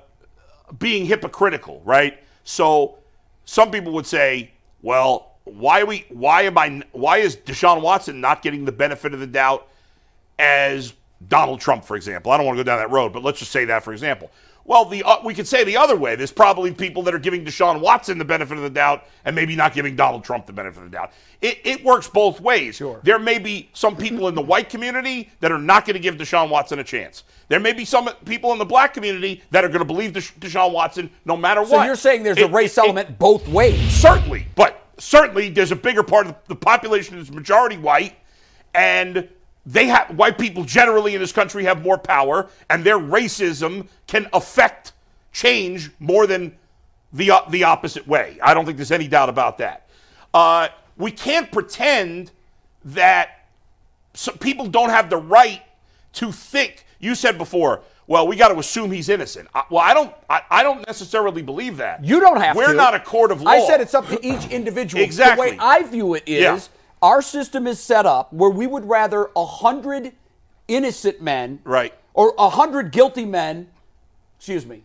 [0.79, 2.21] being hypocritical, right?
[2.43, 2.97] So
[3.45, 6.05] some people would say, well, why we?
[6.09, 6.83] Why am I?
[6.91, 9.67] Why is Deshaun Watson not getting the benefit of the doubt
[10.37, 10.93] as
[11.27, 12.31] Donald Trump, for example?
[12.31, 14.31] I don't want to go down that road, but let's just say that for example.
[14.63, 16.15] Well, the uh, we could say the other way.
[16.15, 19.55] There's probably people that are giving Deshaun Watson the benefit of the doubt and maybe
[19.55, 21.11] not giving Donald Trump the benefit of the doubt.
[21.41, 22.75] It, it works both ways.
[22.75, 22.99] Sure.
[23.03, 26.15] There may be some people in the white community that are not going to give
[26.15, 27.23] Deshaun Watson a chance.
[27.49, 30.37] There may be some people in the black community that are going to believe Desha-
[30.39, 31.81] Deshaun Watson no matter So what.
[31.81, 33.79] So you're saying there's a race it- element both ways?
[33.91, 38.15] Certainly, but certainly there's a bigger part of the population that's majority white,
[38.75, 39.27] and
[39.65, 44.27] they have white people generally in this country have more power, and their racism can
[44.33, 44.93] affect
[45.31, 46.57] change more than
[47.13, 48.37] the uh, the opposite way.
[48.41, 49.87] I don't think there's any doubt about that.
[50.33, 52.31] Uh, we can't pretend
[52.85, 53.47] that
[54.39, 55.61] people don't have the right
[56.13, 56.85] to think.
[56.99, 59.47] You said before, well, we got to assume he's innocent.
[59.53, 60.13] I, well, I don't.
[60.29, 62.03] I, I don't necessarily believe that.
[62.03, 62.57] You don't have to.
[62.57, 62.73] We're to.
[62.73, 63.51] not a court of law.
[63.51, 65.03] I said it's up to each individual.
[65.03, 65.51] Exactly.
[65.51, 66.59] The way I view it is Yeah.
[67.01, 70.13] Our system is set up where we would rather a hundred
[70.67, 71.93] innocent men, Right.
[72.13, 73.69] or a hundred guilty men,
[74.37, 74.83] excuse me,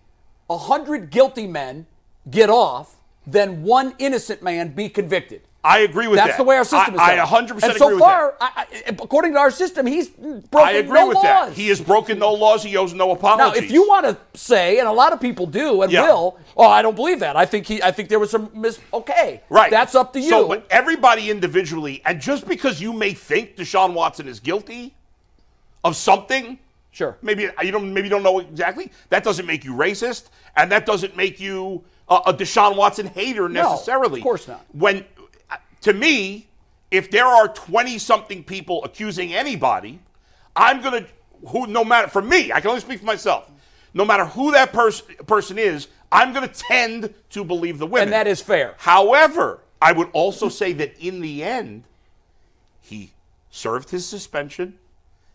[0.48, 1.86] a hundred guilty men
[2.30, 5.42] get off than one innocent man be convicted.
[5.66, 6.26] I agree with That's that.
[6.28, 8.36] That's the way our system is I, set I 100% and agree so with far,
[8.38, 8.52] that.
[8.56, 11.24] I, I, according to our system, he's broken I agree no with laws.
[11.24, 11.52] that.
[11.54, 12.62] He has broken no laws.
[12.62, 13.60] He owes no apologies.
[13.60, 16.02] Now, if you want to say, and a lot of people do and Yeah.
[16.02, 17.34] will, oh, I don't believe that.
[17.36, 18.78] I think he, I think there was some mis.
[18.94, 20.28] Okay, right, That's up to you.
[20.28, 24.94] So, but everybody individually, and just because you may think Deshaun Watson is guilty
[25.82, 26.60] of something,
[26.92, 28.92] sure, maybe you don't, maybe you don't know exactly.
[29.08, 30.26] That doesn't make you racist,
[30.56, 34.20] and that doesn't make you a, a Deshaun Watson hater No, necessarily.
[34.20, 34.64] of course not.
[34.72, 35.04] When,
[35.86, 36.48] to me,
[36.90, 40.00] if there are twenty-something people accusing anybody,
[40.56, 41.06] I'm gonna
[41.46, 43.48] who no matter for me, I can only speak for myself.
[43.94, 48.08] No matter who that person person is, I'm gonna tend to believe the women.
[48.08, 48.74] And that is fair.
[48.78, 51.84] However, I would also say that in the end,
[52.80, 53.12] he
[53.50, 54.76] served his suspension.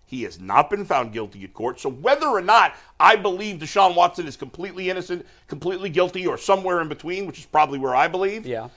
[0.05, 1.79] He has not been found guilty at court.
[1.79, 6.81] So whether or not I believe Deshaun Watson is completely innocent, completely guilty, or somewhere
[6.81, 8.67] in between, which is probably where I believe, yeah,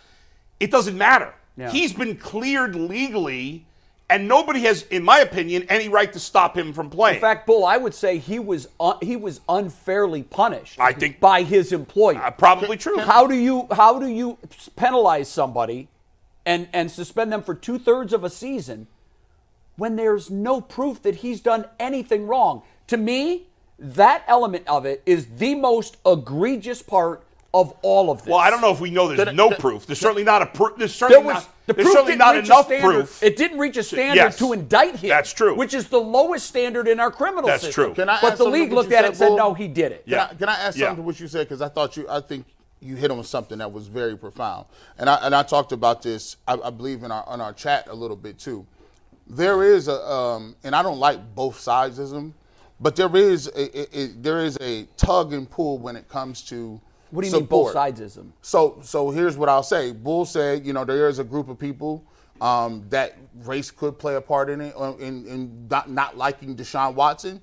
[0.60, 1.34] it doesn't matter.
[1.56, 1.70] Yeah.
[1.70, 3.64] He's been cleared legally,
[4.10, 7.16] and nobody has, in my opinion, any right to stop him from playing.
[7.16, 10.78] In fact, Bull, I would say he was un- he was unfairly punished.
[10.80, 12.18] I think- by his employer.
[12.22, 12.98] Uh, probably true.
[12.98, 14.38] How do you how do you
[14.76, 15.88] penalize somebody
[16.44, 18.88] and and suspend them for two thirds of a season
[19.76, 22.62] when there's no proof that he's done anything wrong?
[22.88, 23.46] To me,
[23.78, 27.23] that element of it is the most egregious part
[27.54, 28.26] of all of this.
[28.26, 29.86] well, I don't know if we know there's The- no the- proof.
[29.86, 30.76] There's certainly not a proof.
[30.76, 33.22] There's There certainly was not, the there's proof certainly didn't reach a enough standard- proof.
[33.22, 34.38] It didn't reach a standard yes.
[34.38, 35.08] to indict him.
[35.08, 35.54] That's true.
[35.54, 37.84] Which is the lowest standard in our criminal That's system.
[37.86, 37.94] true.
[37.94, 40.04] Can I but the league looked at said, it and said, no, he did it.
[40.04, 40.86] Can, I, can I add Yeah.
[40.88, 41.48] something to what you said?
[41.48, 42.44] Because I thought you, I think
[42.80, 44.66] you hit on something that was very profound,
[44.98, 47.86] and I and I talked about this, I, I believe in our on our chat
[47.88, 48.66] a little bit too.
[49.26, 52.34] There is a, um, and I don't like both sides of them,
[52.80, 56.42] but there is a, a, a there is a tug and pull when it comes
[56.42, 56.78] to
[57.14, 58.32] What do you mean both sidesism?
[58.42, 59.92] So, so here's what I'll say.
[59.92, 62.04] Bull said, you know, there is a group of people
[62.40, 66.56] um, that race could play a part in it, uh, in, in not, not liking
[66.56, 67.40] Deshaun Watson.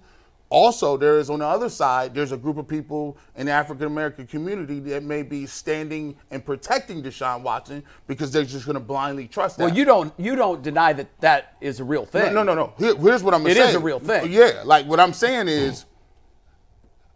[0.49, 3.85] Also, there is on the other side, there's a group of people in the African
[3.87, 8.81] American community that may be standing and protecting Deshaun Watson because they're just going to
[8.81, 9.63] blindly trust that.
[9.63, 12.33] Well, you don't you don't deny that that is a real thing.
[12.33, 12.73] No, no, no, no.
[12.77, 13.69] Here- here's what I'm It saying.
[13.69, 14.29] is a real thing.
[14.29, 15.85] Yeah, like what I'm saying is,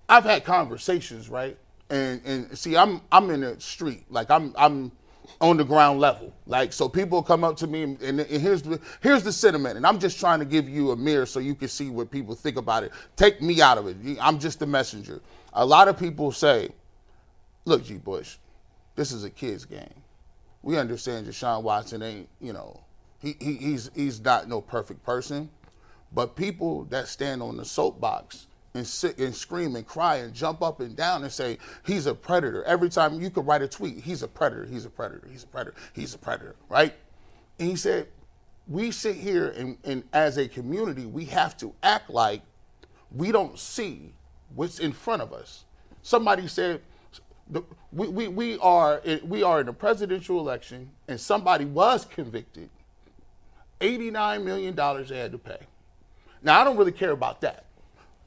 [0.07, 1.57] I've had conversations, right?
[1.89, 4.91] And and see, I'm I'm in the street, like I'm I'm
[5.41, 8.79] on the ground level, like so people come up to me and, and here's the
[9.01, 11.67] here's the sentiment, and I'm just trying to give you a mirror so you can
[11.67, 12.91] see what people think about it.
[13.15, 14.17] Take me out of it.
[14.21, 15.21] I'm just the messenger.
[15.53, 16.69] A lot of people say,
[17.65, 17.97] "Look, G.
[17.97, 18.37] Bush,
[18.95, 19.93] this is a kids game.
[20.63, 22.81] We understand Deshaun Watson ain't, you know,
[23.19, 25.49] he, he he's he's not no perfect person,
[26.11, 30.61] but people that stand on the soapbox and sit and scream and cry and jump
[30.61, 32.63] up and down and say he's a predator.
[32.65, 35.47] Every time you could write a tweet, he's a predator, he's a predator, he's a
[35.47, 36.93] predator, he's a predator, right?
[37.57, 38.07] And he said,
[38.67, 42.41] we sit here and, and as a community, we have to act like
[43.11, 44.13] we don't see
[44.53, 45.63] what's in front of us.
[46.01, 46.81] Somebody said,
[47.91, 52.69] we, we, we, are, we are in a presidential election and somebody was convicted.
[53.79, 54.75] $89 million
[55.07, 55.59] they had to pay.
[56.41, 57.65] Now, I don't really care about that.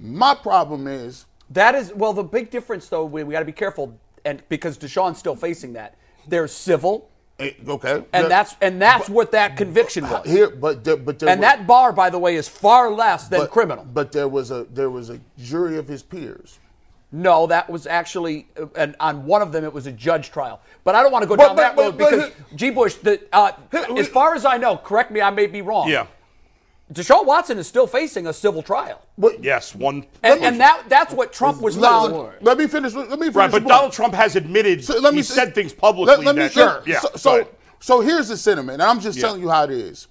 [0.00, 3.52] My problem is That is well, the big difference though, we, we got to be
[3.52, 5.96] careful, and because Deshaun's still facing that.
[6.26, 7.08] There's civil,
[7.38, 10.26] eh, okay, and that's and that's what that conviction was.
[10.26, 13.28] here, but there, but there and was- that bar, by the way, is far less
[13.28, 13.86] than but, criminal.
[13.92, 16.58] But there was a there was a jury of his peers
[17.10, 20.60] No, that was actually, uh, and on one of them it was a judge trial.
[20.84, 22.68] But I don't want to go But- down but- that but- road but- because G.
[22.70, 23.52] Bush, the, uh,
[23.96, 25.88] as far as I know, correct me, I may be wrong.
[25.88, 26.06] Yeah.
[26.92, 29.02] Deshaun Watson is still facing a civil trial,
[29.40, 30.06] Yes, one.
[30.22, 32.12] and, and that that's what Trump was Let, found.
[32.14, 32.94] let- let me finish.
[32.94, 33.34] Let me finish.
[33.34, 33.68] Right, but the point.
[33.68, 36.52] Donald Trump has admitted So let me he said things publicly Let, let me that
[36.52, 36.82] sure.
[36.86, 37.00] yeah.
[37.00, 37.48] So so,
[37.80, 39.26] so here's the sentiment, and I'm just Yeah.
[39.26, 40.08] telling you how it is.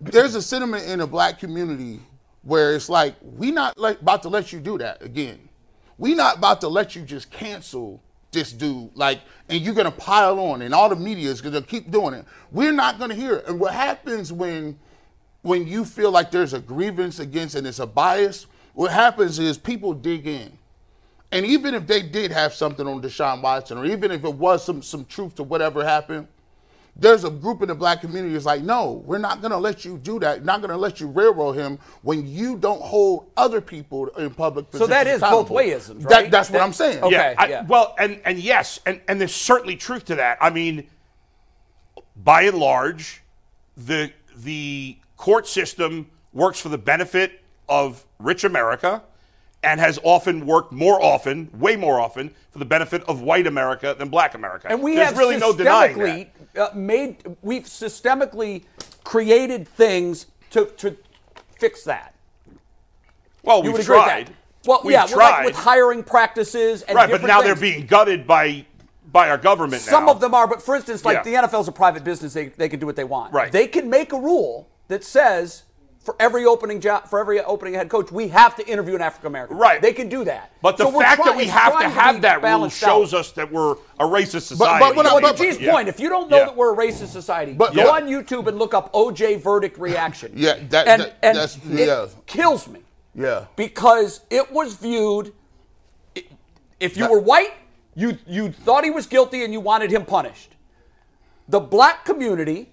[0.00, 2.00] There's a sentiment in the black community
[2.42, 5.48] where it's like we not like, about to let you do that again.
[5.96, 8.02] We not about to let you just cancel
[8.32, 11.90] this dude, like, and you're gonna pile on, and all the media is gonna keep
[11.90, 12.26] doing it.
[12.52, 13.48] We're not gonna hear it.
[13.48, 14.78] And what happens when
[15.42, 19.56] when you feel like there's a grievance against and it's a bias, what happens is
[19.58, 20.56] people dig in.
[21.32, 24.64] And even if they did have something on Deshaun Watson, or even if it was
[24.64, 26.26] some some truth to whatever happened,
[26.96, 29.96] there's a group in the black community that's like, no, we're not gonna let you
[29.98, 30.44] do that.
[30.44, 34.86] Not gonna let you railroad him when you don't hold other people in public So
[34.88, 35.56] that positions both accountable.
[35.56, 36.30] wayisms, That- right?
[36.32, 37.02] that's what That- I'm saying.
[37.04, 37.12] Okay.
[37.14, 37.64] yeah, I- yeah.
[37.66, 40.36] Well, and and yes, and and there's certainly truth to that.
[40.40, 40.88] I mean,
[42.16, 43.22] by and large,
[43.76, 49.02] the the court system works for the benefit of rich America,
[49.62, 53.94] and has often worked more often, way more often, for the benefit of white America
[53.98, 54.66] than black America.
[54.70, 56.30] And we There's have really no denying that.
[56.56, 58.62] uh, made we've systemically
[59.04, 60.96] created things to to
[61.58, 62.14] fix that.
[63.42, 64.30] Well, You we've would agree with tried.
[64.64, 65.30] Well, we've yeah, tried.
[65.30, 67.44] like with hiring practices and right, but now things.
[67.60, 68.64] they're being gutted by
[69.12, 69.82] by our government.
[69.82, 70.12] Some now.
[70.12, 71.42] of them are, but for instance, like Yeah.
[71.42, 73.34] the NFL's a private business; they, they can do what they want.
[73.34, 73.52] Right.
[73.52, 75.62] They can make a rule that says
[76.00, 79.28] for every opening job, for every opening head coach, we have to interview an African
[79.28, 79.56] American.
[79.56, 79.80] Right.
[79.82, 80.50] They can do that.
[80.62, 83.20] But the So we're fact that we have to have be that rule shows out.
[83.20, 84.84] us that we're a racist but- society.
[84.84, 85.72] but- Well, but- to G's Yeah.
[85.72, 86.44] point, if you don't know Yeah.
[86.46, 87.90] that we're a racist society, But- go yeah.
[87.90, 90.32] on YouTube and look up OJ verdict reaction.
[90.34, 92.06] Yeah, that- and, that- and that's- it yeah.
[92.26, 92.80] kills me
[93.14, 93.44] Yeah.
[93.56, 95.32] because it was viewed.
[96.80, 97.52] If you were white,
[97.94, 100.54] you you thought he was guilty and you wanted him punished.
[101.48, 102.72] The black community,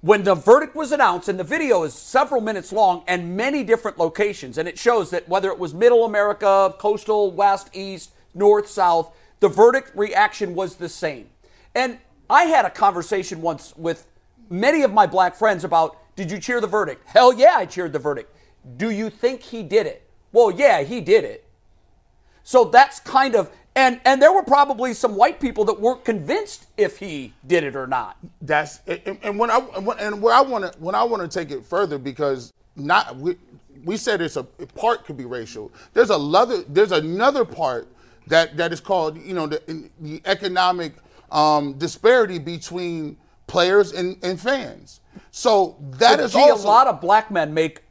[0.00, 3.98] when the verdict was announced, and the video is several minutes long and many different
[3.98, 9.14] locations, and it shows that whether it was Middle America, Coastal, West, East, North, South,
[9.40, 11.28] the verdict reaction was the same.
[11.74, 14.06] And I had a conversation once with
[14.48, 17.02] many of my black friends about, did you cheer the verdict?
[17.06, 18.34] Hell yeah, I cheered the verdict.
[18.76, 20.08] Do you think he did it?
[20.32, 21.44] Well, yeah, he did it.
[22.42, 26.68] So that's kind of and and there were probably some white people that weren't convinced
[26.78, 28.18] if he did it or not.
[28.42, 29.58] That's and, and when I
[30.00, 33.36] and where I want to when I want to take it further because not we,
[33.84, 35.72] we said it's a part could be racial.
[35.94, 37.88] There's a other there's another part
[38.28, 40.94] that that is called you know the, in- the economic
[41.32, 45.00] um, disparity between players and, and fans.
[45.32, 47.82] So that But is gee, also a lot of black men make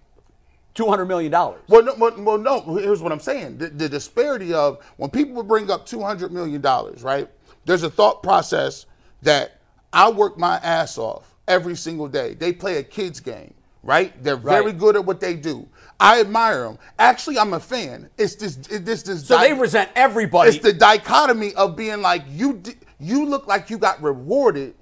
[0.75, 1.61] two hundred million dollars.
[1.67, 2.75] well, no, well, no.
[2.75, 7.01] Here's what I'm saying: the, the disparity of when people bring up 200 million dollars,
[7.01, 7.27] right?
[7.65, 8.85] There's a thought process
[9.23, 9.59] that
[9.91, 12.35] I work my ass off every single day.
[12.35, 14.21] They play a kids game, right?
[14.23, 15.67] They're very good at what they do.
[15.99, 16.77] I admire them.
[16.99, 18.09] Actually, I'm a fan.
[18.17, 19.25] It's this, it, this, this.
[19.25, 20.49] So di- they resent everybody.
[20.49, 22.61] It's the dichotomy of being like you.
[22.99, 24.75] You look like you got rewarded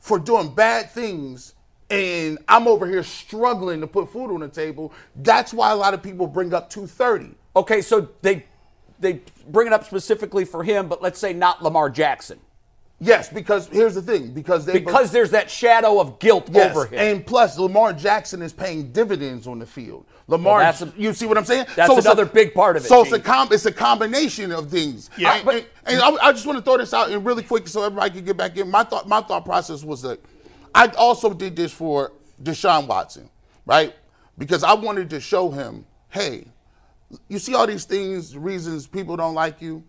[0.00, 1.54] for doing bad things
[1.90, 4.92] and I'm over here struggling to put food on the table.
[5.16, 7.34] That's why a lot of people bring up 230.
[7.56, 8.44] okay, so they
[9.00, 12.40] they bring it up specifically for him, but let's say not Lamar Jackson.
[13.00, 16.86] Yes, because here's the thing, because they Because there's that shadow of guilt yes, over
[16.86, 16.98] him.
[16.98, 20.04] and plus Lamar Jackson is paying dividends on the field.
[20.26, 21.66] Lamar, that's a- you see what I'm saying?
[21.76, 24.68] that's it's another big part of it, So it's a com- it's a combination of
[24.68, 25.10] things.
[25.16, 27.44] Yeah, and, but- and, and I, I just want to throw this out and really
[27.44, 28.68] quick so everybody can get back in.
[28.68, 30.18] My thought my thought process was that
[30.74, 33.28] I also did this for Deshaun Watson,
[33.66, 33.94] right?
[34.36, 36.46] Because I wanted to show him, hey,
[37.28, 39.82] you see all these things, reasons people don't like you.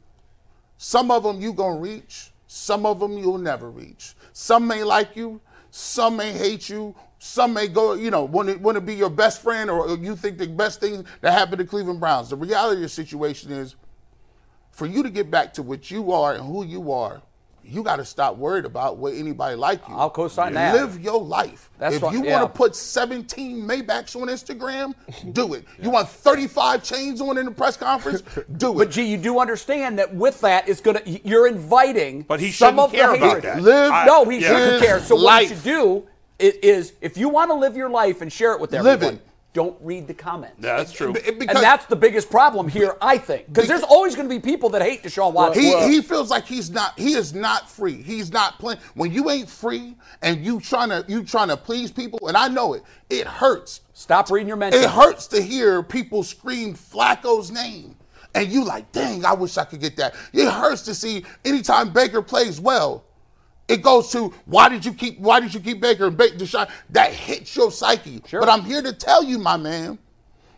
[0.77, 2.31] Some of them you gonna reach.
[2.47, 4.15] Some of them you'll never reach.
[4.33, 5.41] Some may like you.
[5.71, 6.95] Some may hate you.
[7.19, 10.15] Some may go, you know, want to, want to be your best friend or you
[10.15, 12.29] think the best thing that happened to Cleveland Browns.
[12.29, 13.75] The reality of the situation is
[14.71, 17.21] for you to get back to what you are and who you are,
[17.63, 19.95] you got to stop worried about what anybody like you.
[19.95, 20.73] I'll co-sign that.
[20.75, 21.69] Live your life.
[21.77, 22.41] That's if what- you yeah.
[22.41, 24.93] want to put 17 Maybachs on Instagram,
[25.33, 25.65] do it.
[25.81, 28.21] You want 35 chains on in the press conference,
[28.57, 28.77] do it.
[28.85, 32.23] But gee, you do understand that with that, it's gonna you're inviting.
[32.23, 33.61] But he some shouldn't of the care about that.
[33.61, 34.47] Live I- No, he yeah.
[34.49, 34.99] shouldn't care.
[34.99, 36.03] So what you should do
[36.39, 39.15] is, is if you want to live your life and share it with Live everyone,
[39.15, 39.21] it.
[39.53, 40.55] Don't read the comments.
[40.59, 41.11] Yeah, that's true.
[41.13, 44.33] Be- because- and that's the biggest problem here, I think, because there's always going to
[44.33, 45.63] be people that hate Deshaun Watson.
[45.63, 48.01] He, he feels like he's not he is not free.
[48.01, 51.91] He's not playing when you ain't free and you trying to you trying to please
[51.91, 52.83] people and I know it.
[53.09, 53.81] It hurts.
[53.93, 54.83] Stop reading your mentions.
[54.85, 57.95] It hurts to hear people scream Flacco's name.
[58.35, 60.13] And you like, dang, I wish I could get that.
[60.33, 63.03] It hurts to see anytime Baker plays well.
[63.69, 66.69] It goes to why did you keep why did you keep Baker and Baker Deshaun?
[66.89, 68.21] That hits your psyche.
[68.31, 69.99] But I'm here to tell you, my man,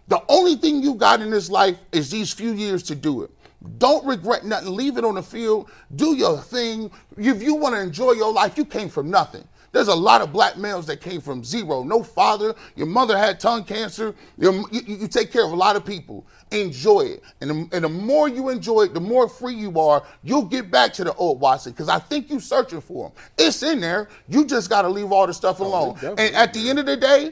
[0.07, 3.31] the only thing you got in this life is these few years to do it.
[3.77, 4.73] Don't regret nothing.
[4.75, 5.69] Leave it on the field.
[5.95, 6.89] Do your thing.
[7.17, 9.47] If you want to enjoy your life, you came from nothing.
[9.71, 12.53] There's a lot of black males that came from zero, no father.
[12.75, 14.13] Your mother had tongue cancer.
[14.37, 16.25] Your- you, you- take care of a lot of people.
[16.51, 20.03] Enjoy it, and the, and the more you enjoy it, the more free you are.
[20.23, 23.13] You'll get back to the old Watson because I think you're searching for him.
[23.37, 24.09] It's in there.
[24.27, 25.95] You just got to leave all the stuff alone.
[26.17, 27.31] and at the end of the day,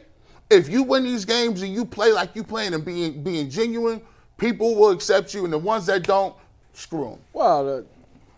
[0.50, 4.02] if you win these games and you play like you playing and being being genuine,
[4.38, 6.34] people will accept you, and the ones that don't,
[6.72, 7.20] screw them.
[7.34, 7.86] Well,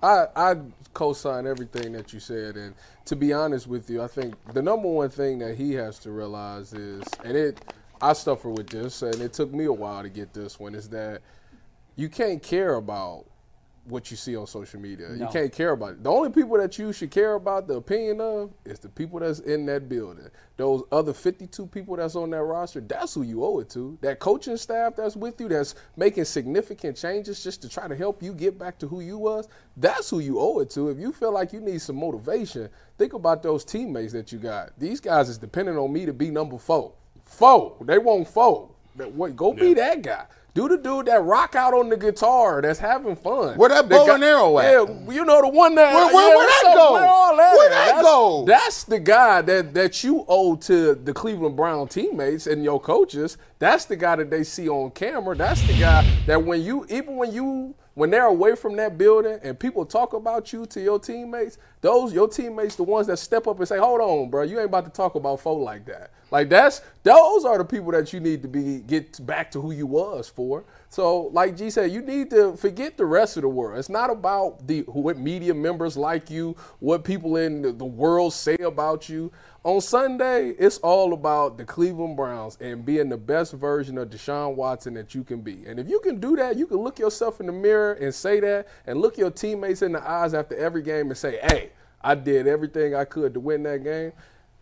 [0.02, 0.56] uh, I I
[0.94, 2.76] co-sign everything that you said, and
[3.06, 6.12] to be honest with you, I think the number one thing that he has to
[6.12, 10.10] realize is, and it, I suffer with this, and it took me a while to
[10.10, 11.22] get this one, is that
[11.96, 13.26] you can't care about
[13.86, 15.10] what you see on social media.
[15.14, 16.04] You can't care about it.
[16.04, 19.40] The only people that you should care about the opinion of is the people that's
[19.40, 20.30] in that building.
[20.56, 23.98] Those other 52 people that's on that roster, that's who you owe it to.
[24.02, 28.22] That coaching staff that's with you, that's making significant changes just to try to help
[28.22, 30.90] you get back to who you was, that's who you owe it to.
[30.90, 32.70] If you feel like you need some motivation,
[33.00, 34.78] think about those teammates that you got.
[34.80, 36.94] These guys is depending on me to be number four.
[37.26, 37.78] Four.
[37.82, 38.70] They want four.
[38.98, 40.26] That- what- Go be that guy.
[40.54, 43.58] Do the dude that rock out on the guitar that's having fun.
[43.58, 44.66] Where that bow and arrow at?
[44.70, 46.94] Yeah, you know the one that Where- where- yeah, where that go?
[46.94, 48.44] Where all that Where that that's, go?
[48.46, 53.38] That's the guy that that you owe to the Cleveland Brown teammates and your coaches.
[53.60, 55.36] That's the guy that they see on camera.
[55.38, 59.38] That's the guy that when you even when you when they're away from that building
[59.44, 63.46] and people talk about you to your teammates, those your teammates the ones that step
[63.46, 66.10] up and say, "Hold on, bro, you ain't about to talk about folk like that."
[66.32, 69.70] Like that's those are the people that you need to be get back to who
[69.70, 70.64] you was for.
[70.92, 73.80] So, like G said, you need to forget the rest of the world.
[73.80, 78.56] It's not about the what media members like you, what people in the, world say
[78.56, 79.32] about you.
[79.64, 84.56] On Sunday, it's all about the Cleveland Browns and being the best version of Deshaun
[84.56, 85.64] Watson that you can be.
[85.66, 88.42] And if you can do that, you can look yourself in the mirror and say
[88.42, 91.72] that, and look your teammates in the eyes after every game and say, "Hey,
[92.02, 94.12] I did everything I could to win that game."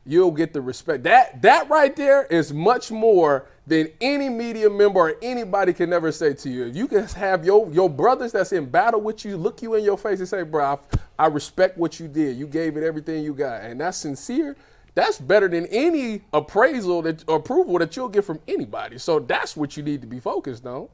[0.05, 1.03] you'll get the respect.
[1.03, 6.11] That that right there is much more than any media member or anybody can ever
[6.11, 6.65] say to you.
[6.65, 9.84] If you can have your your brothers that's in battle with you look you in
[9.84, 12.36] your face and say, "Bro, I, I respect what you did.
[12.36, 14.57] You gave it everything you got," and that's sincere.
[14.95, 18.97] That's better than any appraisal that approval that you'll get from anybody.
[18.97, 20.89] So that's what you need to be focused on.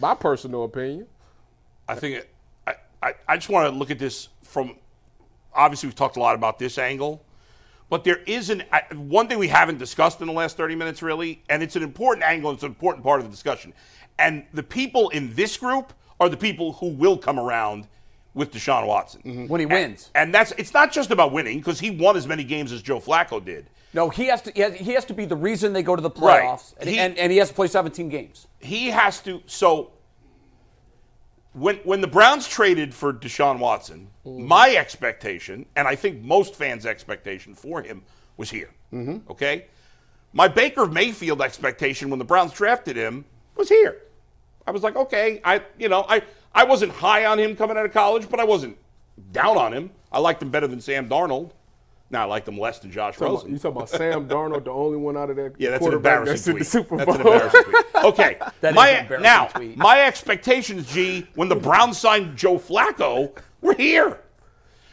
[0.00, 1.06] My personal opinion.
[1.88, 2.30] I think it,
[2.66, 4.74] I, I, I just want to look at this from
[5.54, 7.22] obviously we've talked a lot about this angle,
[7.88, 8.64] but there is an
[8.94, 12.24] one thing we haven't discussed in the last 30 minutes really, and it's an important
[12.24, 13.72] angle, it's an important part of the discussion.
[14.18, 17.86] And the people in this group are the people who will come around
[18.34, 19.22] with Deshaun Watson.
[19.22, 19.46] Mm-hmm.
[19.48, 20.10] When he wins.
[20.14, 22.98] And that's it's not just about winning because he won as many games as Joe
[23.00, 23.68] Flacco did.
[23.94, 24.52] No, he has to.
[24.54, 26.42] He has, he has to be the reason they go to the Right.
[26.42, 28.46] playoffs, and, He- and, and he has to play 17 games.
[28.60, 29.92] he has to so
[31.56, 34.46] when when the Browns traded for Deshaun Watson, mm-hmm.
[34.46, 38.02] my expectation, and I think most fans' expectation for him
[38.36, 38.70] was here.
[38.92, 39.30] Mm-hmm.
[39.30, 39.66] Okay?
[40.34, 43.24] My Baker Mayfield expectation when the Browns drafted him
[43.56, 44.02] was here.
[44.66, 46.22] I was like, okay, I you know, I
[46.54, 48.76] I wasn't high on him coming out of college, but I wasn't
[49.32, 49.90] down on him.
[50.12, 51.52] I liked him better than Sam Darnold.
[52.10, 53.50] Now I like them less than Josh Rosen.
[53.50, 56.18] You talking about Sam Darnold, the only one out of that Yeah, that's an quarterback
[56.20, 56.84] embarrassing that's tweet.
[56.86, 57.32] the Super That's an Bowl.
[57.32, 57.84] embarrassing tweet.
[58.04, 59.76] Okay, That is my, an embarrassing now tweet.
[59.76, 64.20] my expectations, G, when the Browns signed Joe Flacco, were here.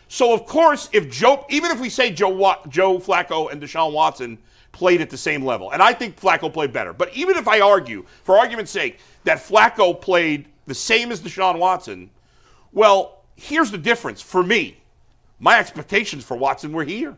[0.07, 3.93] So of course, if Joe, even if we say Joe Wa- Joe Flacco and Deshaun
[3.93, 4.39] Watson
[4.71, 7.59] played at the same level, and I think Flacco played better, but even if I
[7.59, 12.09] argue, for argument's sake, that Flacco played the same as Deshaun Watson,
[12.71, 14.77] well, here's the difference for me.
[15.43, 17.17] My expectations for Watson were here.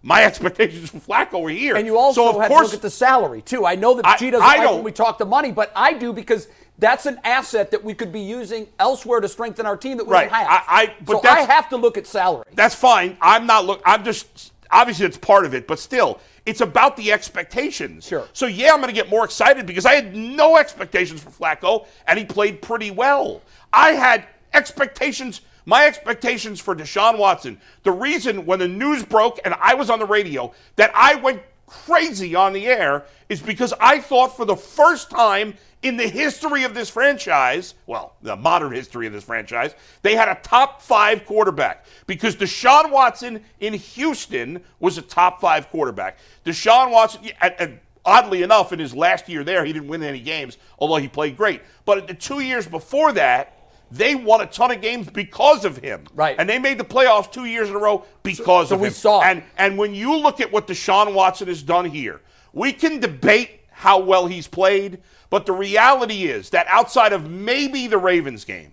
[0.00, 1.74] My expectations for Flacco were here.
[1.74, 3.66] And you also so of had course, to look at the salary too.
[3.66, 5.92] I know that I- G doesn't I like when we talk the money, but I
[5.94, 6.46] do because
[6.78, 10.12] that's an asset that we could be using elsewhere to strengthen our team that we
[10.12, 10.30] Right.
[10.30, 10.46] don't have.
[10.68, 12.44] I- I- but so I have to look at salary.
[12.54, 13.16] That's fine.
[13.20, 13.82] I'm not look.
[13.84, 18.06] I'm just obviously it's part of it, but still, it's about the expectations.
[18.06, 18.28] Sure.
[18.34, 21.86] So yeah, I'm going to get more excited because I had no expectations for Flacco,
[22.06, 23.40] and he played pretty well.
[23.72, 25.40] I had expectations.
[25.66, 27.60] My expectations for Deshaun Watson.
[27.82, 31.42] The reason when the news broke and I was on the radio that I went
[31.66, 36.64] crazy on the air is because I thought for the first time in the history
[36.64, 41.24] of this franchise, well, the modern history of this franchise, they had a top five
[41.26, 46.18] quarterback because Deshaun Watson in Houston was a top five quarterback.
[46.44, 50.20] Deshaun Watson, and, and Oddly enough, in his last year there, he didn't win any
[50.20, 51.62] games, although he played great.
[51.86, 53.53] But the two years before that,
[53.90, 56.04] they won a ton of games because of him.
[56.14, 56.36] Right.
[56.38, 58.94] And they made the playoffs two years in a row because so of we him.
[58.94, 59.22] saw.
[59.22, 62.20] And and when you look at what Deshaun Watson has done here,
[62.52, 67.86] we can debate how well he's played, but the reality is that outside of maybe
[67.86, 68.72] the Ravens game,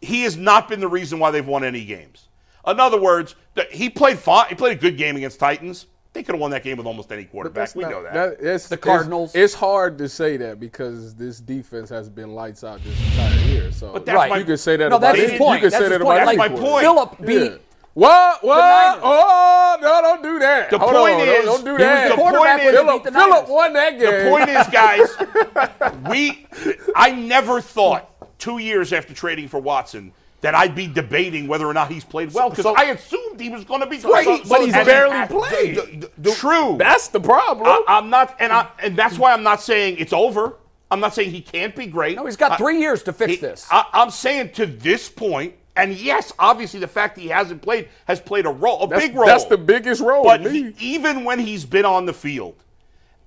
[0.00, 2.28] he has not been the reason why they've won any games.
[2.66, 3.34] In other words,
[3.70, 4.48] he played fine.
[4.48, 5.86] He played a good game against Titans.
[6.14, 7.74] They could have won that game with almost any quarterback.
[7.74, 8.38] We not- know that.
[8.40, 9.34] it's, The Cardinals.
[9.34, 13.70] It's, hard to say that because this defense has been lights out this entire year.
[13.72, 14.30] So But that's Right.
[14.30, 15.62] my you could say that No, about that's his any- point.
[15.62, 16.18] You could That's say that point.
[16.22, 16.70] about That's my quarterback.
[16.70, 16.82] point.
[16.82, 17.58] Philip beat Yeah.
[17.94, 18.44] What?
[18.44, 19.00] What?
[19.02, 20.00] Oh no!
[20.02, 20.70] Don't do that.
[20.70, 22.08] The Hold point on, is- don't, don't do that.
[22.10, 24.24] the quarterback when he Philip, the Philip won that game.
[24.24, 26.46] The point is, guys, we
[26.94, 31.74] I never thought two years after trading for Watson that I'd be debating whether or
[31.74, 34.24] not he's played well because So- I assumed he was going to be great.
[34.24, 35.74] so- but he's barely he- played.
[35.74, 36.76] D- d- d- True.
[36.78, 37.66] That's the problem.
[37.66, 40.54] I, I'm not, and I, and that's why I'm not saying it's over.
[40.90, 42.16] I'm not saying he can't be great.
[42.16, 43.66] No, he's got I- three years to fix he- this.
[43.70, 47.88] I, I'm saying to this point, and yes, obviously the fact that he hasn't played
[48.06, 49.26] has played a role, a that's, big role.
[49.26, 50.22] That's the biggest role.
[50.24, 52.54] But to he- even when he's been on the field,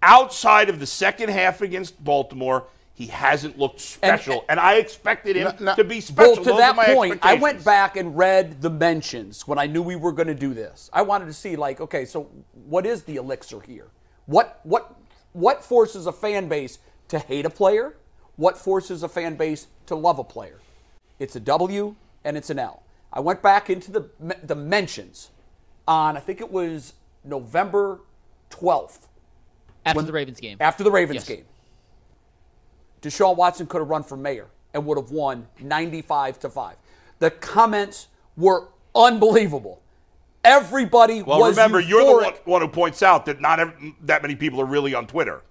[0.01, 2.65] outside of the second half against Baltimore,
[3.01, 6.33] he hasn't looked special, eh, and, I expected him No, no, to be special.
[6.33, 9.81] Well, to Those that point, I went back and read the mentions when I knew
[9.81, 10.87] we were going to do this.
[10.93, 12.29] I wanted to see, like, okay, so
[12.67, 13.87] what is the elixir here?
[14.27, 14.95] What what
[15.33, 16.77] what forces a fan base
[17.07, 17.95] to hate a player?
[18.35, 20.59] What forces a fan base to love a player?
[21.17, 22.83] It's a W and it's an L.
[23.11, 24.09] I went back into the
[24.43, 25.31] the mentions
[25.87, 26.93] on I think it was
[27.23, 28.01] November
[28.51, 29.07] twelfth
[29.87, 30.57] After the Ravens game.
[30.59, 31.27] after the Ravens Yes.
[31.27, 31.45] game.
[33.01, 36.75] Deshaun Watson could have run for mayor and would have won 95 to 5.
[37.19, 39.81] The comments were unbelievable.
[40.43, 41.27] Everybody was.
[41.27, 44.35] Well, was remember, you're the one, one who points out that not ev- that many
[44.35, 45.43] people are really on Twitter.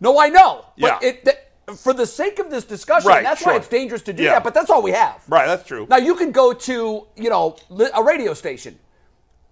[0.00, 0.64] No, I know.
[0.78, 1.08] But Yeah.
[1.08, 4.24] it, that, for the sake of this discussion, Right, that's why it's dangerous to do
[4.24, 4.32] Yeah.
[4.34, 5.22] that, but that's all we have.
[5.28, 5.86] Right, that's true.
[5.88, 7.56] Now you can go to, you know,
[7.94, 8.80] a radio station.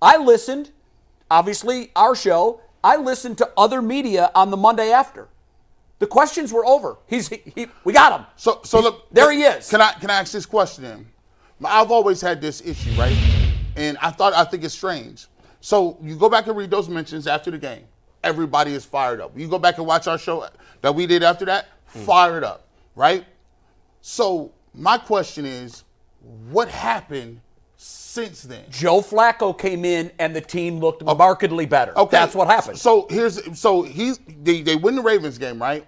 [0.03, 0.71] I listened,
[1.31, 5.29] obviously our show, I listened to other media on the Monday after.
[6.01, 6.97] The questions were over.
[7.07, 8.27] He's he, he we got him.
[8.35, 9.69] So, so look, there he is.
[9.71, 10.83] Can I can I ask this question?
[10.83, 11.07] Then?
[11.63, 13.17] I've always had this issue, right?
[13.77, 15.27] And I thought I think it's strange.
[15.61, 17.85] So you go back and read those mentions after the game.
[18.25, 19.39] Everybody is fired up.
[19.39, 20.49] You go back and watch our show
[20.81, 21.69] that we did after that.
[21.95, 22.05] Mm.
[22.05, 23.27] Fired up, right?
[24.01, 25.85] So my question is,
[26.51, 27.43] what happened
[27.77, 28.65] since then?
[28.71, 31.97] Joe Flacco came in and the team looked markedly better.
[31.99, 32.79] Okay, That's what happened.
[32.79, 35.87] So here's so he they, they win the Ravens game, right?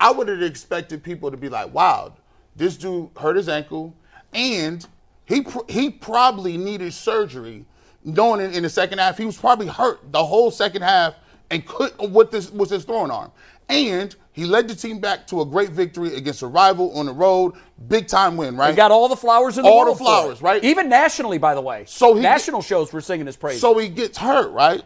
[0.00, 2.12] I would have expected people to be like, "Wow,
[2.54, 3.94] this dude hurt his ankle,
[4.32, 4.86] and
[5.24, 7.64] he pr- he probably needed surgery."
[8.04, 11.16] Knowing in, in the second half, he was probably hurt the whole second half
[11.50, 13.32] and could with this was his throwing arm,
[13.68, 17.12] and he led the team back to a great victory against a rival on the
[17.12, 17.54] road,
[17.88, 18.70] big time win, right?
[18.70, 19.98] He got all the flowers in the All the world.
[19.98, 20.62] for flowers, right?
[20.62, 21.84] Even nationally, by the way.
[21.86, 23.60] So he- national shows were singing his praise.
[23.60, 24.82] So he gets hurt, right?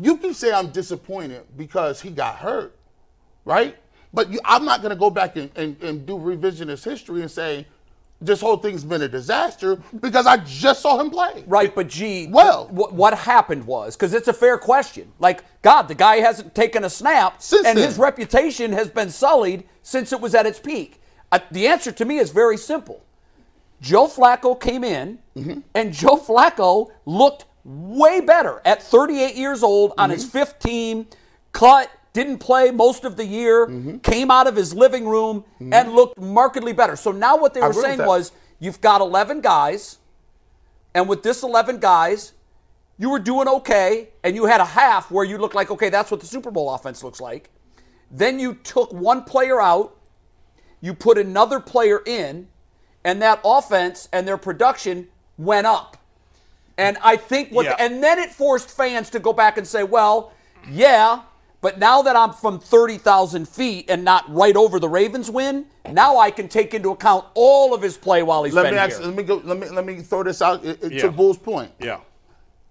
[0.00, 2.76] You can say I'm disappointed because he got hurt,
[3.44, 3.76] right?
[4.14, 7.30] But you, I'm not going to go back and, and, and do revisionist history and
[7.30, 7.66] say
[8.20, 11.42] this whole thing's been a disaster because I just saw him play.
[11.46, 15.10] Right, but gee, Well- what, what happened was because it's a fair question.
[15.18, 17.86] Like, God, the guy hasn't taken a snap, Since and then.
[17.88, 21.00] his reputation has been sullied since it was at its peak.
[21.32, 23.02] Uh, the answer to me is very simple.
[23.80, 25.60] Joe Flacco came in, Mm-hmm.
[25.74, 30.14] and Joe Flacco looked way better at 38 years old on Mm-hmm.
[30.14, 31.06] his fifth team,
[31.52, 33.98] cut, didn't play most of the year, Mm-hmm.
[33.98, 36.96] came out of his living room, and looked markedly better.
[36.96, 39.98] So now what they were saying was you've got 11 guys,
[40.94, 42.32] and with this 11 guys,
[42.98, 46.10] you were doing okay, and you had a half where you looked like, okay, that's
[46.10, 47.50] what the Super Bowl offense looks like.
[48.10, 49.96] Then you took one player out,
[50.82, 52.48] you put another player in,
[53.04, 55.08] and that offense and their production
[55.38, 55.96] went up.
[56.76, 57.76] And I think what, Yeah.
[57.78, 60.32] and then it forced fans to go back and say, well,
[60.70, 61.22] yeah,
[61.62, 66.18] but now that I'm from 30,000 feet and not right over the Ravens win, now
[66.18, 69.00] I can take into account all of his play while he's Let been me here.
[69.06, 69.36] let me go.
[69.44, 71.02] Let me let me throw this out uh, uh, it, it- Yeah.
[71.02, 71.70] to Bull's point.
[71.78, 72.00] Yeah.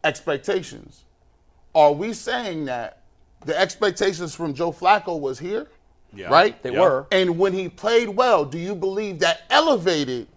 [0.04, 1.06] Expectations.
[1.74, 3.00] Are we saying that
[3.46, 5.68] the expectations from Joe Flacco was here?
[6.14, 6.28] Yeah.
[6.28, 6.62] Right.
[6.62, 7.08] They were.
[7.14, 10.28] And when he played well, do you believe that elevated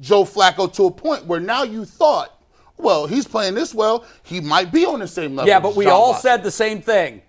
[0.00, 2.32] Joe Flacco to a point where now you thought,
[2.78, 5.48] well, he's playing this well, he might be on the same level.
[5.48, 6.22] Yeah, but we John all Watson.
[6.22, 7.20] said the same thing.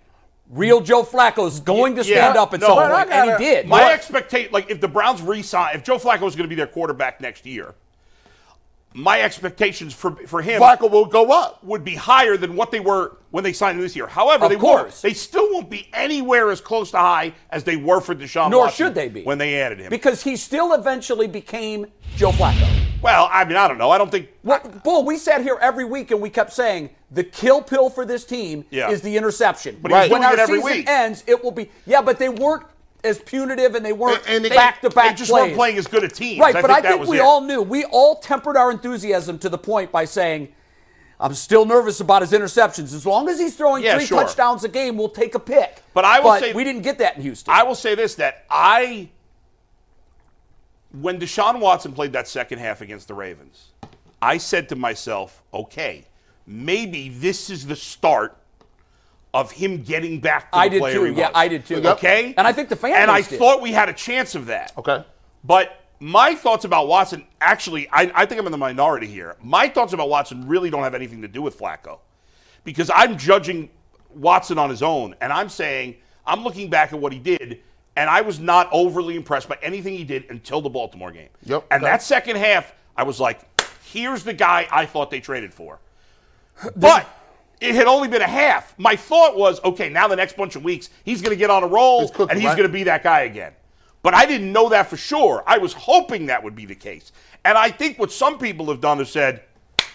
[0.50, 3.44] Real Joe Flacco's going to Yeah, stand up at no, some point, and gotta- he
[3.44, 3.68] did.
[3.68, 6.66] My expectation, like if the Browns resign, if Joe Flacco is going to be their
[6.66, 7.74] quarterback next year,
[8.94, 11.62] my expectations for for him Flacco will go up.
[11.62, 14.06] would be higher than what they were when they signed him this year.
[14.06, 14.80] However, Of they won't.
[14.84, 15.02] course.
[15.02, 18.62] They still won't be anywhere as close to high as they were for Deshaun Nor
[18.64, 19.22] Watson should they be.
[19.24, 19.90] when they added him.
[19.90, 21.86] Because he still eventually became
[22.16, 22.66] Joe Flacco.
[23.02, 23.90] Well, I mean, I don't know.
[23.90, 24.28] I don't think.
[24.42, 28.04] Well, Bull, we sat here every week and we kept saying the kill pill for
[28.04, 28.90] this team Yeah.
[28.90, 29.78] is the interception.
[29.80, 30.88] But he's when our every season week.
[30.88, 32.64] ends, it will be yeah, but they weren't
[33.04, 35.42] as punitive and they weren't And- and they- back to They back just plays.
[35.44, 36.40] weren't playing as good a team.
[36.40, 37.22] Right, I but think I think we it.
[37.22, 37.62] all knew.
[37.62, 40.48] We all tempered our enthusiasm to the point by saying,
[41.20, 42.92] I'm still nervous about his interceptions.
[42.94, 44.22] As long as he's throwing Yeah, three sure.
[44.22, 45.82] touchdowns a game, we'll take a pick.
[45.94, 47.54] But I will say- we didn't get that in Houston.
[47.54, 49.08] I will say this: that I,
[51.00, 53.72] when Deshaun Watson played that second half against the Ravens,
[54.20, 56.06] I said to myself, "Okay,
[56.46, 58.34] maybe this is the start."
[59.34, 61.04] Of him getting back to I the did player too.
[61.04, 61.32] he Yeah, was.
[61.34, 61.86] I did too.
[61.86, 63.38] Okay, And I think the fan and I did.
[63.38, 64.72] thought we had a chance of that.
[64.78, 65.04] Okay.
[65.44, 69.36] But my thoughts about Watson, actually, I, I think I'm in the minority here.
[69.42, 71.98] My thoughts about Watson really don't have anything to do with Flacco
[72.64, 73.68] because I'm judging
[74.14, 75.96] Watson on his own, and I'm saying
[76.26, 77.60] I'm looking back at what he did,
[77.98, 81.30] and I was not overly impressed by anything he did until the Baltimore game.
[81.46, 81.66] Yep.
[81.72, 83.40] And that second half, I was like,
[83.82, 85.80] here's the guy I thought they traded for.
[86.76, 87.08] But
[87.60, 88.78] it had only been a half.
[88.78, 91.64] My thought was, okay, now the next bunch of weeks, he's going to get on
[91.64, 92.56] a roll cooking, and he's right?
[92.56, 93.52] going to be that guy again.
[94.02, 95.42] But I didn't know that for sure.
[95.44, 97.10] I was hoping that would be the case.
[97.44, 99.42] And I think what some people have done is said,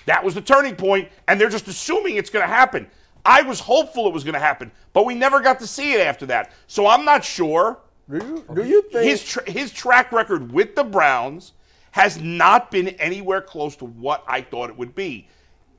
[0.06, 2.88] that was the turning point, and they're just assuming it's going to happen.
[3.26, 6.02] I was hopeful it was going to happen, but we never got to see it
[6.02, 6.52] after that.
[6.68, 7.78] So I'm not sure.
[8.10, 11.54] Do you, do you think His, tra- his track record with the Browns
[11.92, 15.28] has not been anywhere close to what I thought it would be.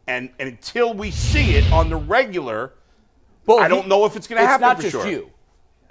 [0.06, 2.72] And, and until we see it on the regular,
[3.46, 5.06] Well, I don't know if it's gonna it's happen not for just sure.
[5.08, 5.30] you.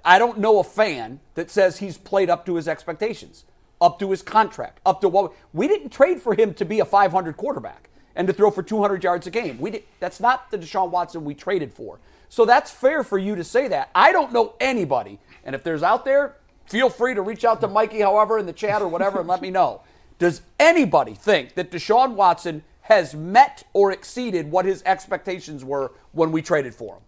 [0.05, 3.43] I don't know a fan that says he's played up to his expectations,
[3.81, 6.85] up to his contract, up to what we didn't trade for him to be a
[6.85, 9.59] 500 quarterback and to throw for 200 yards a game.
[9.59, 11.99] We did, that's not the Deshaun Watson we traded for.
[12.33, 13.91] So that's fair for you to say that.
[13.93, 17.67] I don't know anybody, and if there's out there, feel free to reach out to
[17.67, 19.83] Mikey, however, in the chat or whatever, and let me know.
[20.17, 26.31] Does anybody think that Deshaun Watson has met or exceeded what his expectations were when
[26.31, 27.03] we traded for him?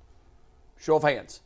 [0.78, 1.40] Show of hands.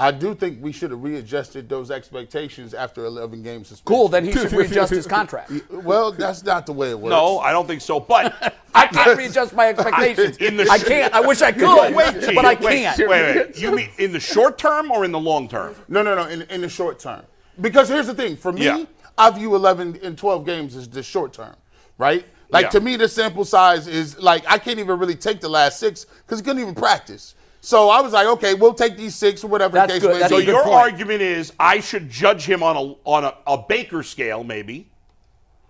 [0.00, 3.84] I do think we should have readjusted those expectations after 11 games suspension.
[3.84, 5.52] Cool, then he should readjust his contract.
[5.70, 7.10] Well, that's not the way it works.
[7.10, 8.00] no, I don't think so.
[8.00, 10.38] But I can't readjust my expectations.
[10.38, 11.12] In the I can't.
[11.12, 12.98] I wish I could, wait, Chief, but I can't.
[12.98, 13.58] Wait, wait.
[13.58, 15.74] You mean in the short term or in the long term?
[15.88, 17.22] No, no, no, in, in the short term.
[17.60, 18.84] Because here's the thing for me, Yeah.
[19.18, 21.54] I view 11 and 12 games as the short term,
[21.98, 22.24] right?
[22.50, 22.70] Like Yeah.
[22.70, 26.04] to me, the sample size is like, I can't even really take the last six
[26.04, 27.34] because he couldn't even practice.
[27.62, 30.12] So I was like, okay, we'll take these six or whatever That's the case good.
[30.14, 30.46] may That's So a be.
[30.46, 30.74] good your point.
[30.76, 34.86] argument is I should judge him on a on a, a Baker scale, maybe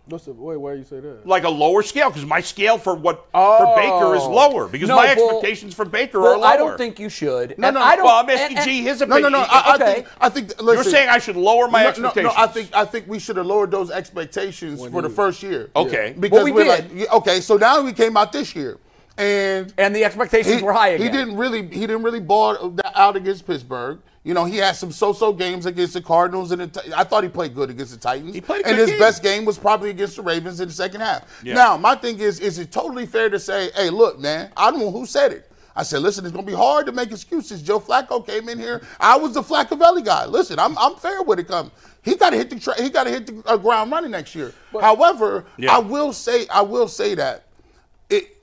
[0.06, 1.24] What's the, wait, why do you say that?
[1.24, 3.58] like a lower scale, because my scale for what Oh.
[3.58, 4.30] for Baker is oh.
[4.30, 6.48] lower because No, my Bull- expectations for Baker are Well, lower.
[6.48, 7.56] I don't think you should.
[7.58, 8.04] No, And no, I don't.
[8.04, 9.32] well, I'm asking and- G and- his No, opinion.
[9.32, 9.44] no, no.
[9.48, 9.94] I, I Okay.
[9.94, 12.34] think, I think, You're saying I should lower my no, expectations.
[12.36, 15.42] No, no, I think I think we should have lowered those expectations for the first
[15.44, 15.70] year.
[15.76, 16.14] Okay.
[16.18, 16.68] Because Well, we we're did.
[16.70, 18.78] like, yeah, okay, so now we came out this year,
[19.18, 21.06] and And the expectations were high again.
[21.06, 24.00] He didn't really he didn't really ball out against Pittsburgh.
[24.22, 27.30] You know, he had some so-so games against the Cardinals, and the, I thought he
[27.30, 28.34] played good against the Titans.
[28.34, 28.98] He played a and good his game.
[28.98, 31.40] best game was probably against the Ravens in the second half.
[31.42, 31.54] Yeah.
[31.54, 34.80] Now, my thing is, is it totally fair to say, hey, look, man, I don't
[34.80, 35.50] know who said it.
[35.74, 37.62] I said, listen, it's gonna be hard to make excuses.
[37.62, 38.82] Joe Flacco came in here.
[38.98, 40.26] I was the Flaccovelli guy.
[40.26, 41.70] Listen, I'm I'm fair with it Come,
[42.02, 44.34] He got to hit the tra- he got to hit the uh, ground running next
[44.34, 44.52] year.
[44.78, 45.76] However, Yeah.
[45.76, 47.44] I will say I will say that
[48.10, 48.36] it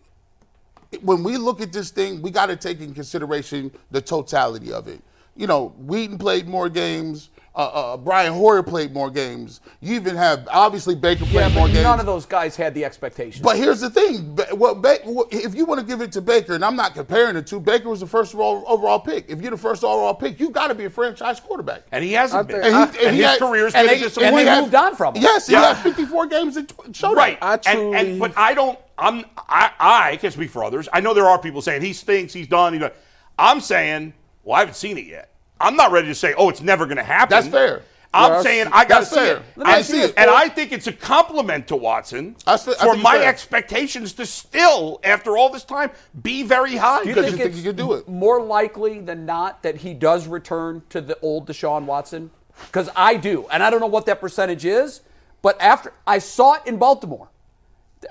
[1.01, 4.87] when we look at this thing, we got to take in consideration the totality of
[4.87, 5.01] it.
[5.35, 7.29] You know, Weeden played more games.
[7.57, 7.61] Uh,
[7.93, 9.61] uh, Brian Hoyer played more games.
[9.81, 11.83] You even have obviously Baker played Yeah, more but games.
[11.85, 13.41] none of those guys had the expectations.
[13.43, 16.21] But here's the thing: Ba- well, Ba- well, if you want to give it to
[16.21, 19.25] Baker, and I'm not comparing the two, Baker was the first overall, overall pick.
[19.27, 21.81] If you're the first overall pick, you got to be a franchise quarterback.
[21.91, 22.61] and he hasn't been.
[22.63, 24.33] And, he, and he his had- career's and been a they- disappointment.
[24.33, 25.23] and he they had- moved on from him.
[25.23, 25.73] Yes, he Yeah.
[25.73, 27.39] had 54 games and tw- showed Right.
[27.41, 27.65] that.
[27.67, 30.87] I and, and but I don't I'm I I can't speak for others.
[30.93, 32.91] I know there are people saying he stinks, he's done, he's done.
[33.39, 35.31] I'm saying, well, I haven't seen it yet.
[35.59, 37.29] I'm not ready to say, oh, it's never gonna happen.
[37.35, 37.81] That's fair.
[38.13, 39.37] I'm Yeah, saying I gotta that's see fair.
[39.37, 39.41] it.
[39.57, 42.63] Let me And, ask you this, and I think it's a compliment to Watson That's
[42.63, 43.27] fa- I for my fair.
[43.27, 45.91] expectations to still, after all this time,
[46.23, 47.03] be very high.
[47.03, 48.07] Do you Because think you think it's you can do it.
[48.07, 52.31] more likely than not that he does return to the old Deshaun Watson?
[52.67, 55.01] Because I do, and I don't know what that percentage is.
[55.41, 57.27] But after I saw it in Baltimore,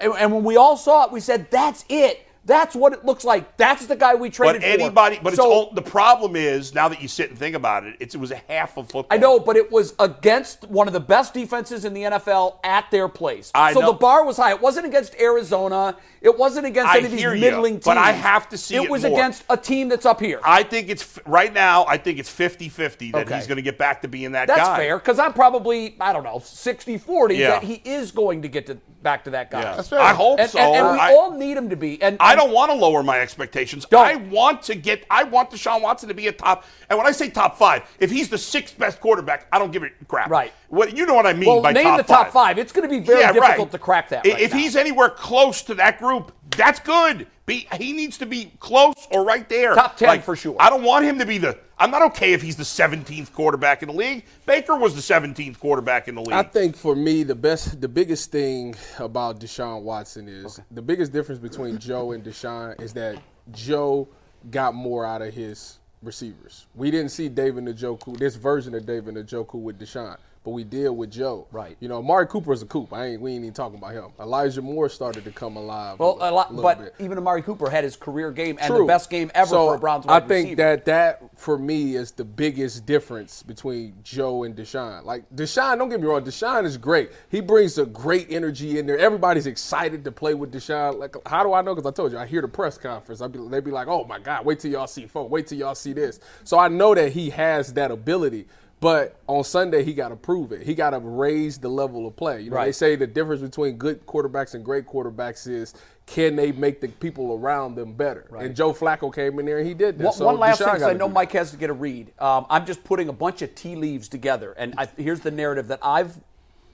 [0.00, 2.25] and, and when we all saw it, we said, "That's it.
[2.46, 3.56] That's what it looks like.
[3.56, 5.24] That's the guy we traded But anybody, for.
[5.24, 7.96] but so, it's all, the problem is now that you sit and think about it,
[7.98, 9.06] it's, it was a half of football.
[9.10, 12.88] I know, but it was against one of the best defenses in the NFL at
[12.92, 13.50] their place.
[13.52, 13.86] I so know.
[13.88, 14.52] the bar was high.
[14.52, 15.96] It wasn't against Arizona.
[16.26, 17.84] It wasn't against I any of these hear you, middling teams.
[17.84, 19.12] but I have to see It it was more.
[19.12, 20.40] against a team that's up here.
[20.44, 21.86] I think it's right now.
[21.86, 23.36] I think it's 50-50 that Okay.
[23.36, 24.66] he's going to get back to being that That's guy.
[24.66, 27.50] That's fair because I'm probably I don't know 60-40 Yeah.
[27.50, 28.74] that he is going to get to
[29.04, 29.60] back to that guy.
[29.62, 29.76] Yeah.
[29.76, 30.00] That's fair.
[30.00, 30.58] I hope And, so.
[30.58, 32.02] and, and we I, all need him to be.
[32.02, 33.84] And I don't want to lower my expectations.
[33.86, 34.04] Don't.
[34.04, 35.04] I want to get.
[35.08, 36.64] I want Deshaun Watson to be a top.
[36.90, 39.84] And when I say top five, if he's the sixth best quarterback, I don't give
[39.84, 40.28] a crap.
[40.28, 40.52] Right.
[40.68, 42.58] What you know what I mean Well, by name top the top five.
[42.58, 43.72] It's going to be very yeah, difficult right.
[43.72, 44.26] to crack that.
[44.26, 44.58] Right if now.
[44.58, 47.26] he's anywhere close to that group, that's good.
[47.46, 49.74] Be, he needs to be close or right there.
[49.76, 50.56] Top 10 for sure.
[50.58, 51.56] I don't want him to be the.
[51.78, 54.24] I'm not okay if he's the 17th quarterback in the league.
[54.46, 56.32] Baker was the 17th quarterback in the league.
[56.32, 61.12] I think for me, the best, the biggest thing about Deshaun Watson is the biggest
[61.12, 64.08] difference between Joe and Deshaun is that Joe
[64.50, 66.66] got more out of his receivers.
[66.74, 70.94] We didn't see David Njoku, this version of David Njoku with Deshaun, but we deal
[70.94, 71.48] with Joe.
[71.50, 71.76] Right.
[71.80, 72.92] You know, Amari Cooper is a coop.
[72.92, 74.12] I ain't, we ain't even talking about him.
[74.20, 75.98] Elijah Moore started to come alive.
[75.98, 76.94] well, a lot, but bit.
[77.00, 78.78] even Amari Cooper had his career game and True.
[78.78, 80.62] the best game ever So for a Browns I think receiver.
[80.62, 85.04] that that for me is the biggest difference between Joe and Deshaun.
[85.04, 87.10] Like Deshaun, don't get me wrong, Deshaun is great.
[87.28, 88.98] He brings a great energy in there.
[88.98, 90.96] Everybody's excited to play with Deshaun.
[90.96, 91.74] Like, how do I know?
[91.74, 93.20] Because I told you, I hear the press conference.
[93.20, 95.28] I be they be like, oh my God, wait till y'all see folk.
[95.28, 96.20] Wait till y'all see this.
[96.44, 98.46] So I know that he has that ability.
[98.78, 100.62] But on Sunday, he got to prove it.
[100.62, 102.42] He got to raise the level of play.
[102.42, 105.72] You know, they say the difference between good quarterbacks and great quarterbacks is
[106.04, 108.26] can they make the people around them better?
[108.38, 110.04] And Joe Flacco came in there and he did that.
[110.04, 112.12] One, So one last Deshaun thing, 'cause I know Mike has to get a read.
[112.18, 115.68] Um, I'm just putting a bunch of tea leaves together, and I, here's the narrative
[115.68, 116.20] that I've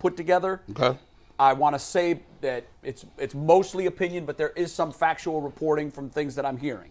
[0.00, 0.60] put together.
[0.70, 0.98] Okay.
[1.38, 5.90] I want to say that it's it's mostly opinion, but there is some factual reporting
[5.90, 6.90] from things that I'm hearing.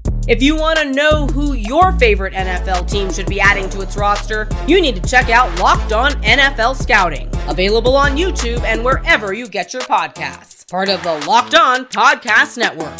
[0.27, 3.97] If you want to know who your favorite NFL team should be adding to its
[3.97, 9.33] roster, you need to check out Locked On NFL Scouting, available on YouTube and wherever
[9.33, 10.69] you get your podcasts.
[10.69, 12.99] Part of the Locked On Podcast Network.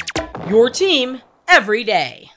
[0.50, 2.32] Your team every day.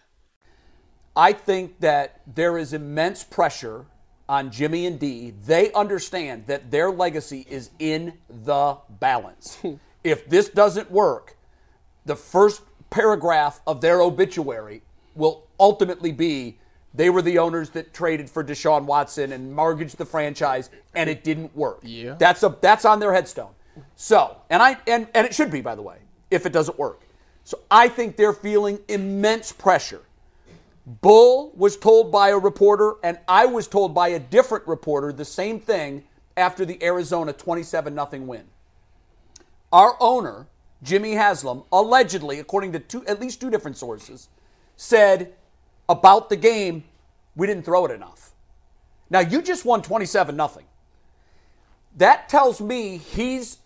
[1.16, 3.86] I think that there is immense pressure
[4.28, 5.30] on Jimmy and Dee.
[5.30, 9.58] They understand that their legacy is in the balance.
[10.04, 11.38] if this doesn't work,
[12.04, 12.60] the first
[12.94, 14.80] paragraph of their obituary
[15.16, 16.56] will ultimately be
[16.94, 21.24] they were the owners that traded for Deshaun Watson and mortgaged the franchise and it
[21.24, 21.80] didn't work.
[21.82, 22.14] Yeah.
[22.16, 23.50] That's a that's on their headstone.
[23.96, 25.96] So, and I and and it should be by the way,
[26.30, 27.00] if it doesn't work.
[27.42, 30.02] So I think they're feeling immense pressure.
[30.86, 35.24] Bull was told by a reporter, and I was told by a different reporter the
[35.24, 36.04] same thing
[36.36, 38.44] after the Arizona 27 0 win.
[39.72, 40.46] Our owner,
[40.84, 44.28] Jimmy Haslam, allegedly, according to two, at least two different sources,
[44.76, 45.32] said
[45.88, 46.84] about the game,
[47.34, 48.32] we didn't throw it enough.
[49.10, 50.66] Now, you just won 27 nothing.
[51.96, 53.58] That tells me he's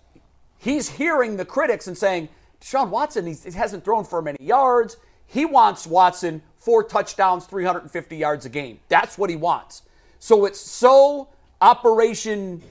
[0.58, 2.28] he's hearing the critics and saying,
[2.60, 4.96] Deshaun Watson, he hasn't thrown for many yards.
[5.26, 8.80] He wants Watson four touchdowns, 350 yards a game.
[8.88, 9.82] That's what he wants.
[10.18, 11.28] So it's so
[11.60, 12.62] Operation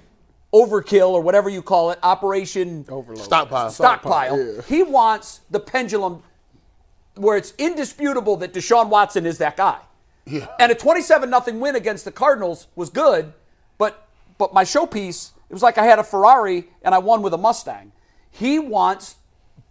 [0.58, 3.24] Overkill or whatever you call it, Operation Overload.
[3.24, 3.70] Stockpile.
[3.70, 4.56] Stockpile.
[4.56, 4.62] yeah.
[4.64, 6.24] He wants the pendulum
[7.16, 9.80] where it's indisputable that Deshaun Watson is that guy.
[10.26, 10.48] Yeah.
[10.60, 13.34] And a 27 nothing win against the Cardinals was good,
[13.78, 17.34] but but my showpiece, it was like I had a Ferrari and I won with
[17.34, 17.92] a Mustang.
[18.30, 19.16] He wants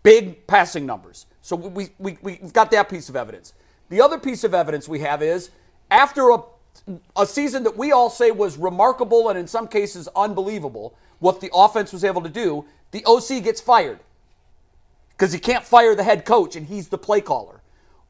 [0.02, 1.26] big passing numbers.
[1.42, 3.52] So we, we, we, we've got that piece of evidence.
[3.90, 5.50] The other piece of evidence we have is
[5.90, 6.38] after a,
[7.16, 11.50] a season that we all say was remarkable and in some cases unbelievable, what the
[11.54, 14.00] offense was able to do, the OC gets fired
[15.10, 17.60] because he can't fire the head coach and he's the play caller.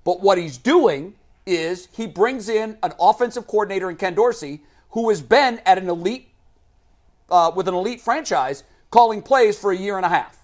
[0.05, 1.15] But what he's doing
[1.47, 5.89] is he brings in an offensive coordinator in Ken Dorsey who has been at an
[5.89, 6.29] elite,
[7.31, 10.39] uh, with an elite franchise calling plays for a year and a half.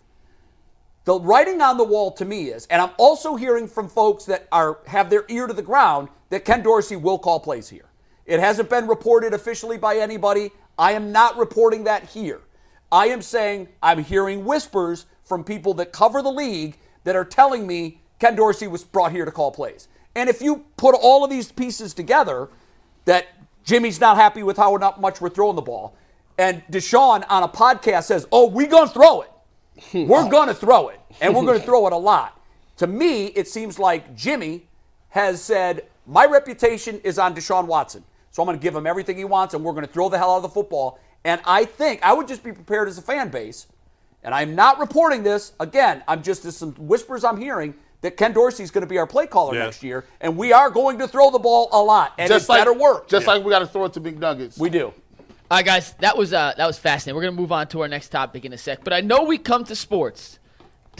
[1.04, 4.46] The writing on the wall to me is, and I'm also hearing from folks that
[4.52, 7.86] are have their ear to the ground that Ken Dorsey will call plays here.
[8.32, 10.52] It hasn't been reported officially by anybody.
[10.78, 12.40] I am not reporting that here.
[12.90, 17.66] I am saying I'm hearing whispers from people that cover the league that are telling
[17.66, 19.86] me Ken Dorsey was brought here to call plays.
[20.14, 22.48] And if you put all of these pieces together,
[23.04, 23.26] that
[23.64, 25.94] Jimmy's not happy with how not much we're throwing the ball.
[26.38, 29.30] And Deshaun on a podcast says, Oh, we going to throw it.
[30.08, 31.00] We're going to throw it.
[31.20, 32.40] And we're going to throw it a lot.
[32.78, 34.68] To me, it seems like Jimmy
[35.10, 38.04] has said, My reputation is on Deshaun Watson.
[38.32, 40.18] So I'm going to give him everything he wants, and we're going to throw the
[40.18, 40.98] hell out of the football.
[41.24, 43.66] And I think I would just be prepared as a fan base.
[44.24, 45.52] And I'm not reporting this.
[45.60, 49.06] Again, I'm just there's some whispers I'm hearing that Ken Dorsey's going to be our
[49.06, 49.64] play caller Yeah.
[49.64, 52.48] next year, and we are going to throw the ball a lot, and just it
[52.52, 53.06] like better work.
[53.08, 54.58] Just like we got to throw it to McNuggets.
[54.58, 54.86] we do.
[54.86, 57.14] All right, guys, that was uh, that was fascinating.
[57.16, 59.36] We're gonna move on to our next topic in a sec, but I know we
[59.38, 60.38] come to sports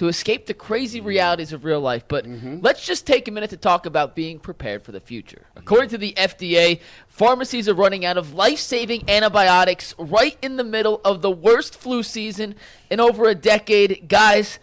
[0.02, 1.06] to escape the crazy mm-hmm.
[1.06, 2.08] realities of real life.
[2.08, 2.58] But mm-hmm.
[2.60, 5.46] let's just take a minute to talk about being prepared for the future.
[5.54, 11.00] According to the FDA, pharmacies are running out of life-saving antibiotics right in the middle
[11.04, 12.56] of the worst flu season
[12.90, 14.58] in over a decade, guys.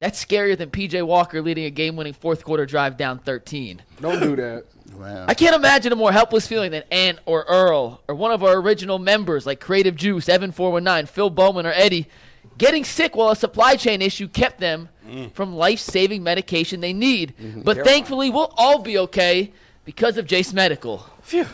[0.00, 3.82] That's scarier than PJ Walker leading a game-winning fourth-quarter drive down 13.
[4.00, 4.64] Don't do that.
[5.28, 8.56] I can't imagine a more helpless feeling than Ant or Earl or one of our
[8.56, 12.08] original members like Creative Juice, Evan 419, Phil Bowman, or Eddie
[12.60, 15.32] getting sick while a supply chain issue kept them mm.
[15.32, 17.34] from life saving medication they need.
[17.40, 17.62] Mm-hmm.
[17.62, 19.52] But thankfully, we'll all be okay
[19.84, 21.04] because of Jase Medical.
[21.22, 21.46] Phew.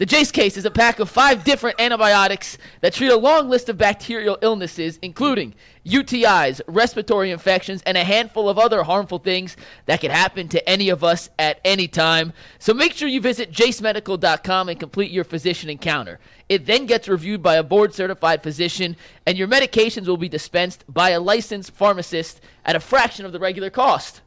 [0.00, 3.68] The Jase case is a pack of five different antibiotics that treat a long list
[3.68, 10.00] of bacterial illnesses, including UTIs, respiratory infections, and a handful of other harmful things that
[10.00, 12.32] could happen to any of us at any time.
[12.58, 16.18] So make sure you visit jasemedical.com and complete your physician encounter.
[16.48, 18.96] It then gets reviewed by a board certified physician,
[19.26, 23.38] and your medications will be dispensed by a licensed pharmacist at a fraction of the
[23.38, 24.22] regular cost.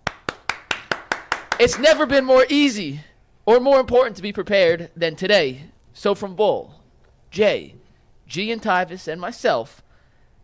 [1.60, 3.02] It's never been more easy
[3.46, 5.64] or more important to be prepared than today.
[5.94, 6.82] So from Bull,
[7.32, 7.76] Jay,
[8.28, 9.84] G and Tyvis, and myself,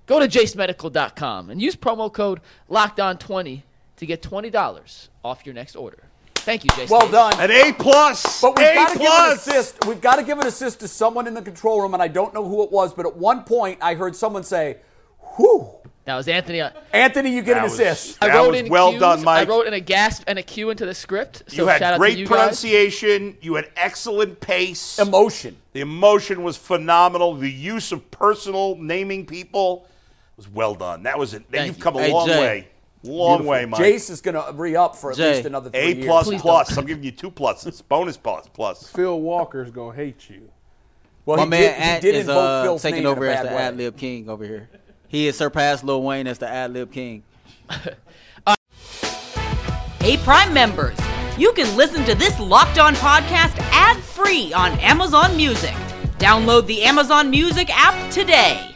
[0.05, 3.63] go to jasemedical.com and use promo code LOCKEDON20
[3.97, 6.03] to get $20 off your next order.
[6.35, 6.97] Thank you, Jason.
[6.97, 7.33] Well done.
[7.39, 8.41] An A plus.
[8.41, 9.85] But we've A got to give an assist.
[9.85, 12.33] We've got to give an assist to someone in the control room, and I don't
[12.33, 14.77] know who it was, but at one point I heard someone say,
[15.35, 15.69] "Whew."
[16.09, 16.59] That was Anthony.
[16.59, 18.17] uh, Anthony, you get That an was- assist.
[18.19, 18.99] I That wrote was in well cues.
[18.99, 19.47] done, Mike.
[19.47, 21.43] I wrote in a gasp and a cue into the script.
[21.47, 22.31] So you had shout out great to you guys.
[22.35, 23.37] pronunciation.
[23.41, 24.97] You had excellent pace.
[24.97, 25.57] Emotion.
[25.73, 27.35] The emotion was phenomenal.
[27.35, 29.87] The use of personal naming people
[30.35, 31.03] was well done.
[31.03, 31.43] That was it.
[31.51, 31.83] Thank You've you.
[31.83, 32.39] come a Hey, long Jay.
[32.39, 32.67] way.
[33.03, 33.79] Long way, Mike.
[33.79, 35.35] Jase is going to re up for at Jay.
[35.35, 36.05] least another three A years.
[36.05, 36.75] plus Please plus.
[36.75, 37.83] I'm giving you two pluses.
[37.87, 38.87] Bonus plus plus.
[38.89, 40.49] Phil Walker's gonna hate you.
[41.25, 43.95] Well, My he man did, he did is uh, taking over as the ad lib
[43.95, 44.69] king over here.
[45.09, 47.23] He has surpassed Lil Wayne as the ad lib king.
[50.01, 50.97] Hey, Prime members,
[51.37, 55.73] you can listen to this Locked On podcast ad free on Amazon Music.
[56.17, 58.75] Download the Amazon Music app today.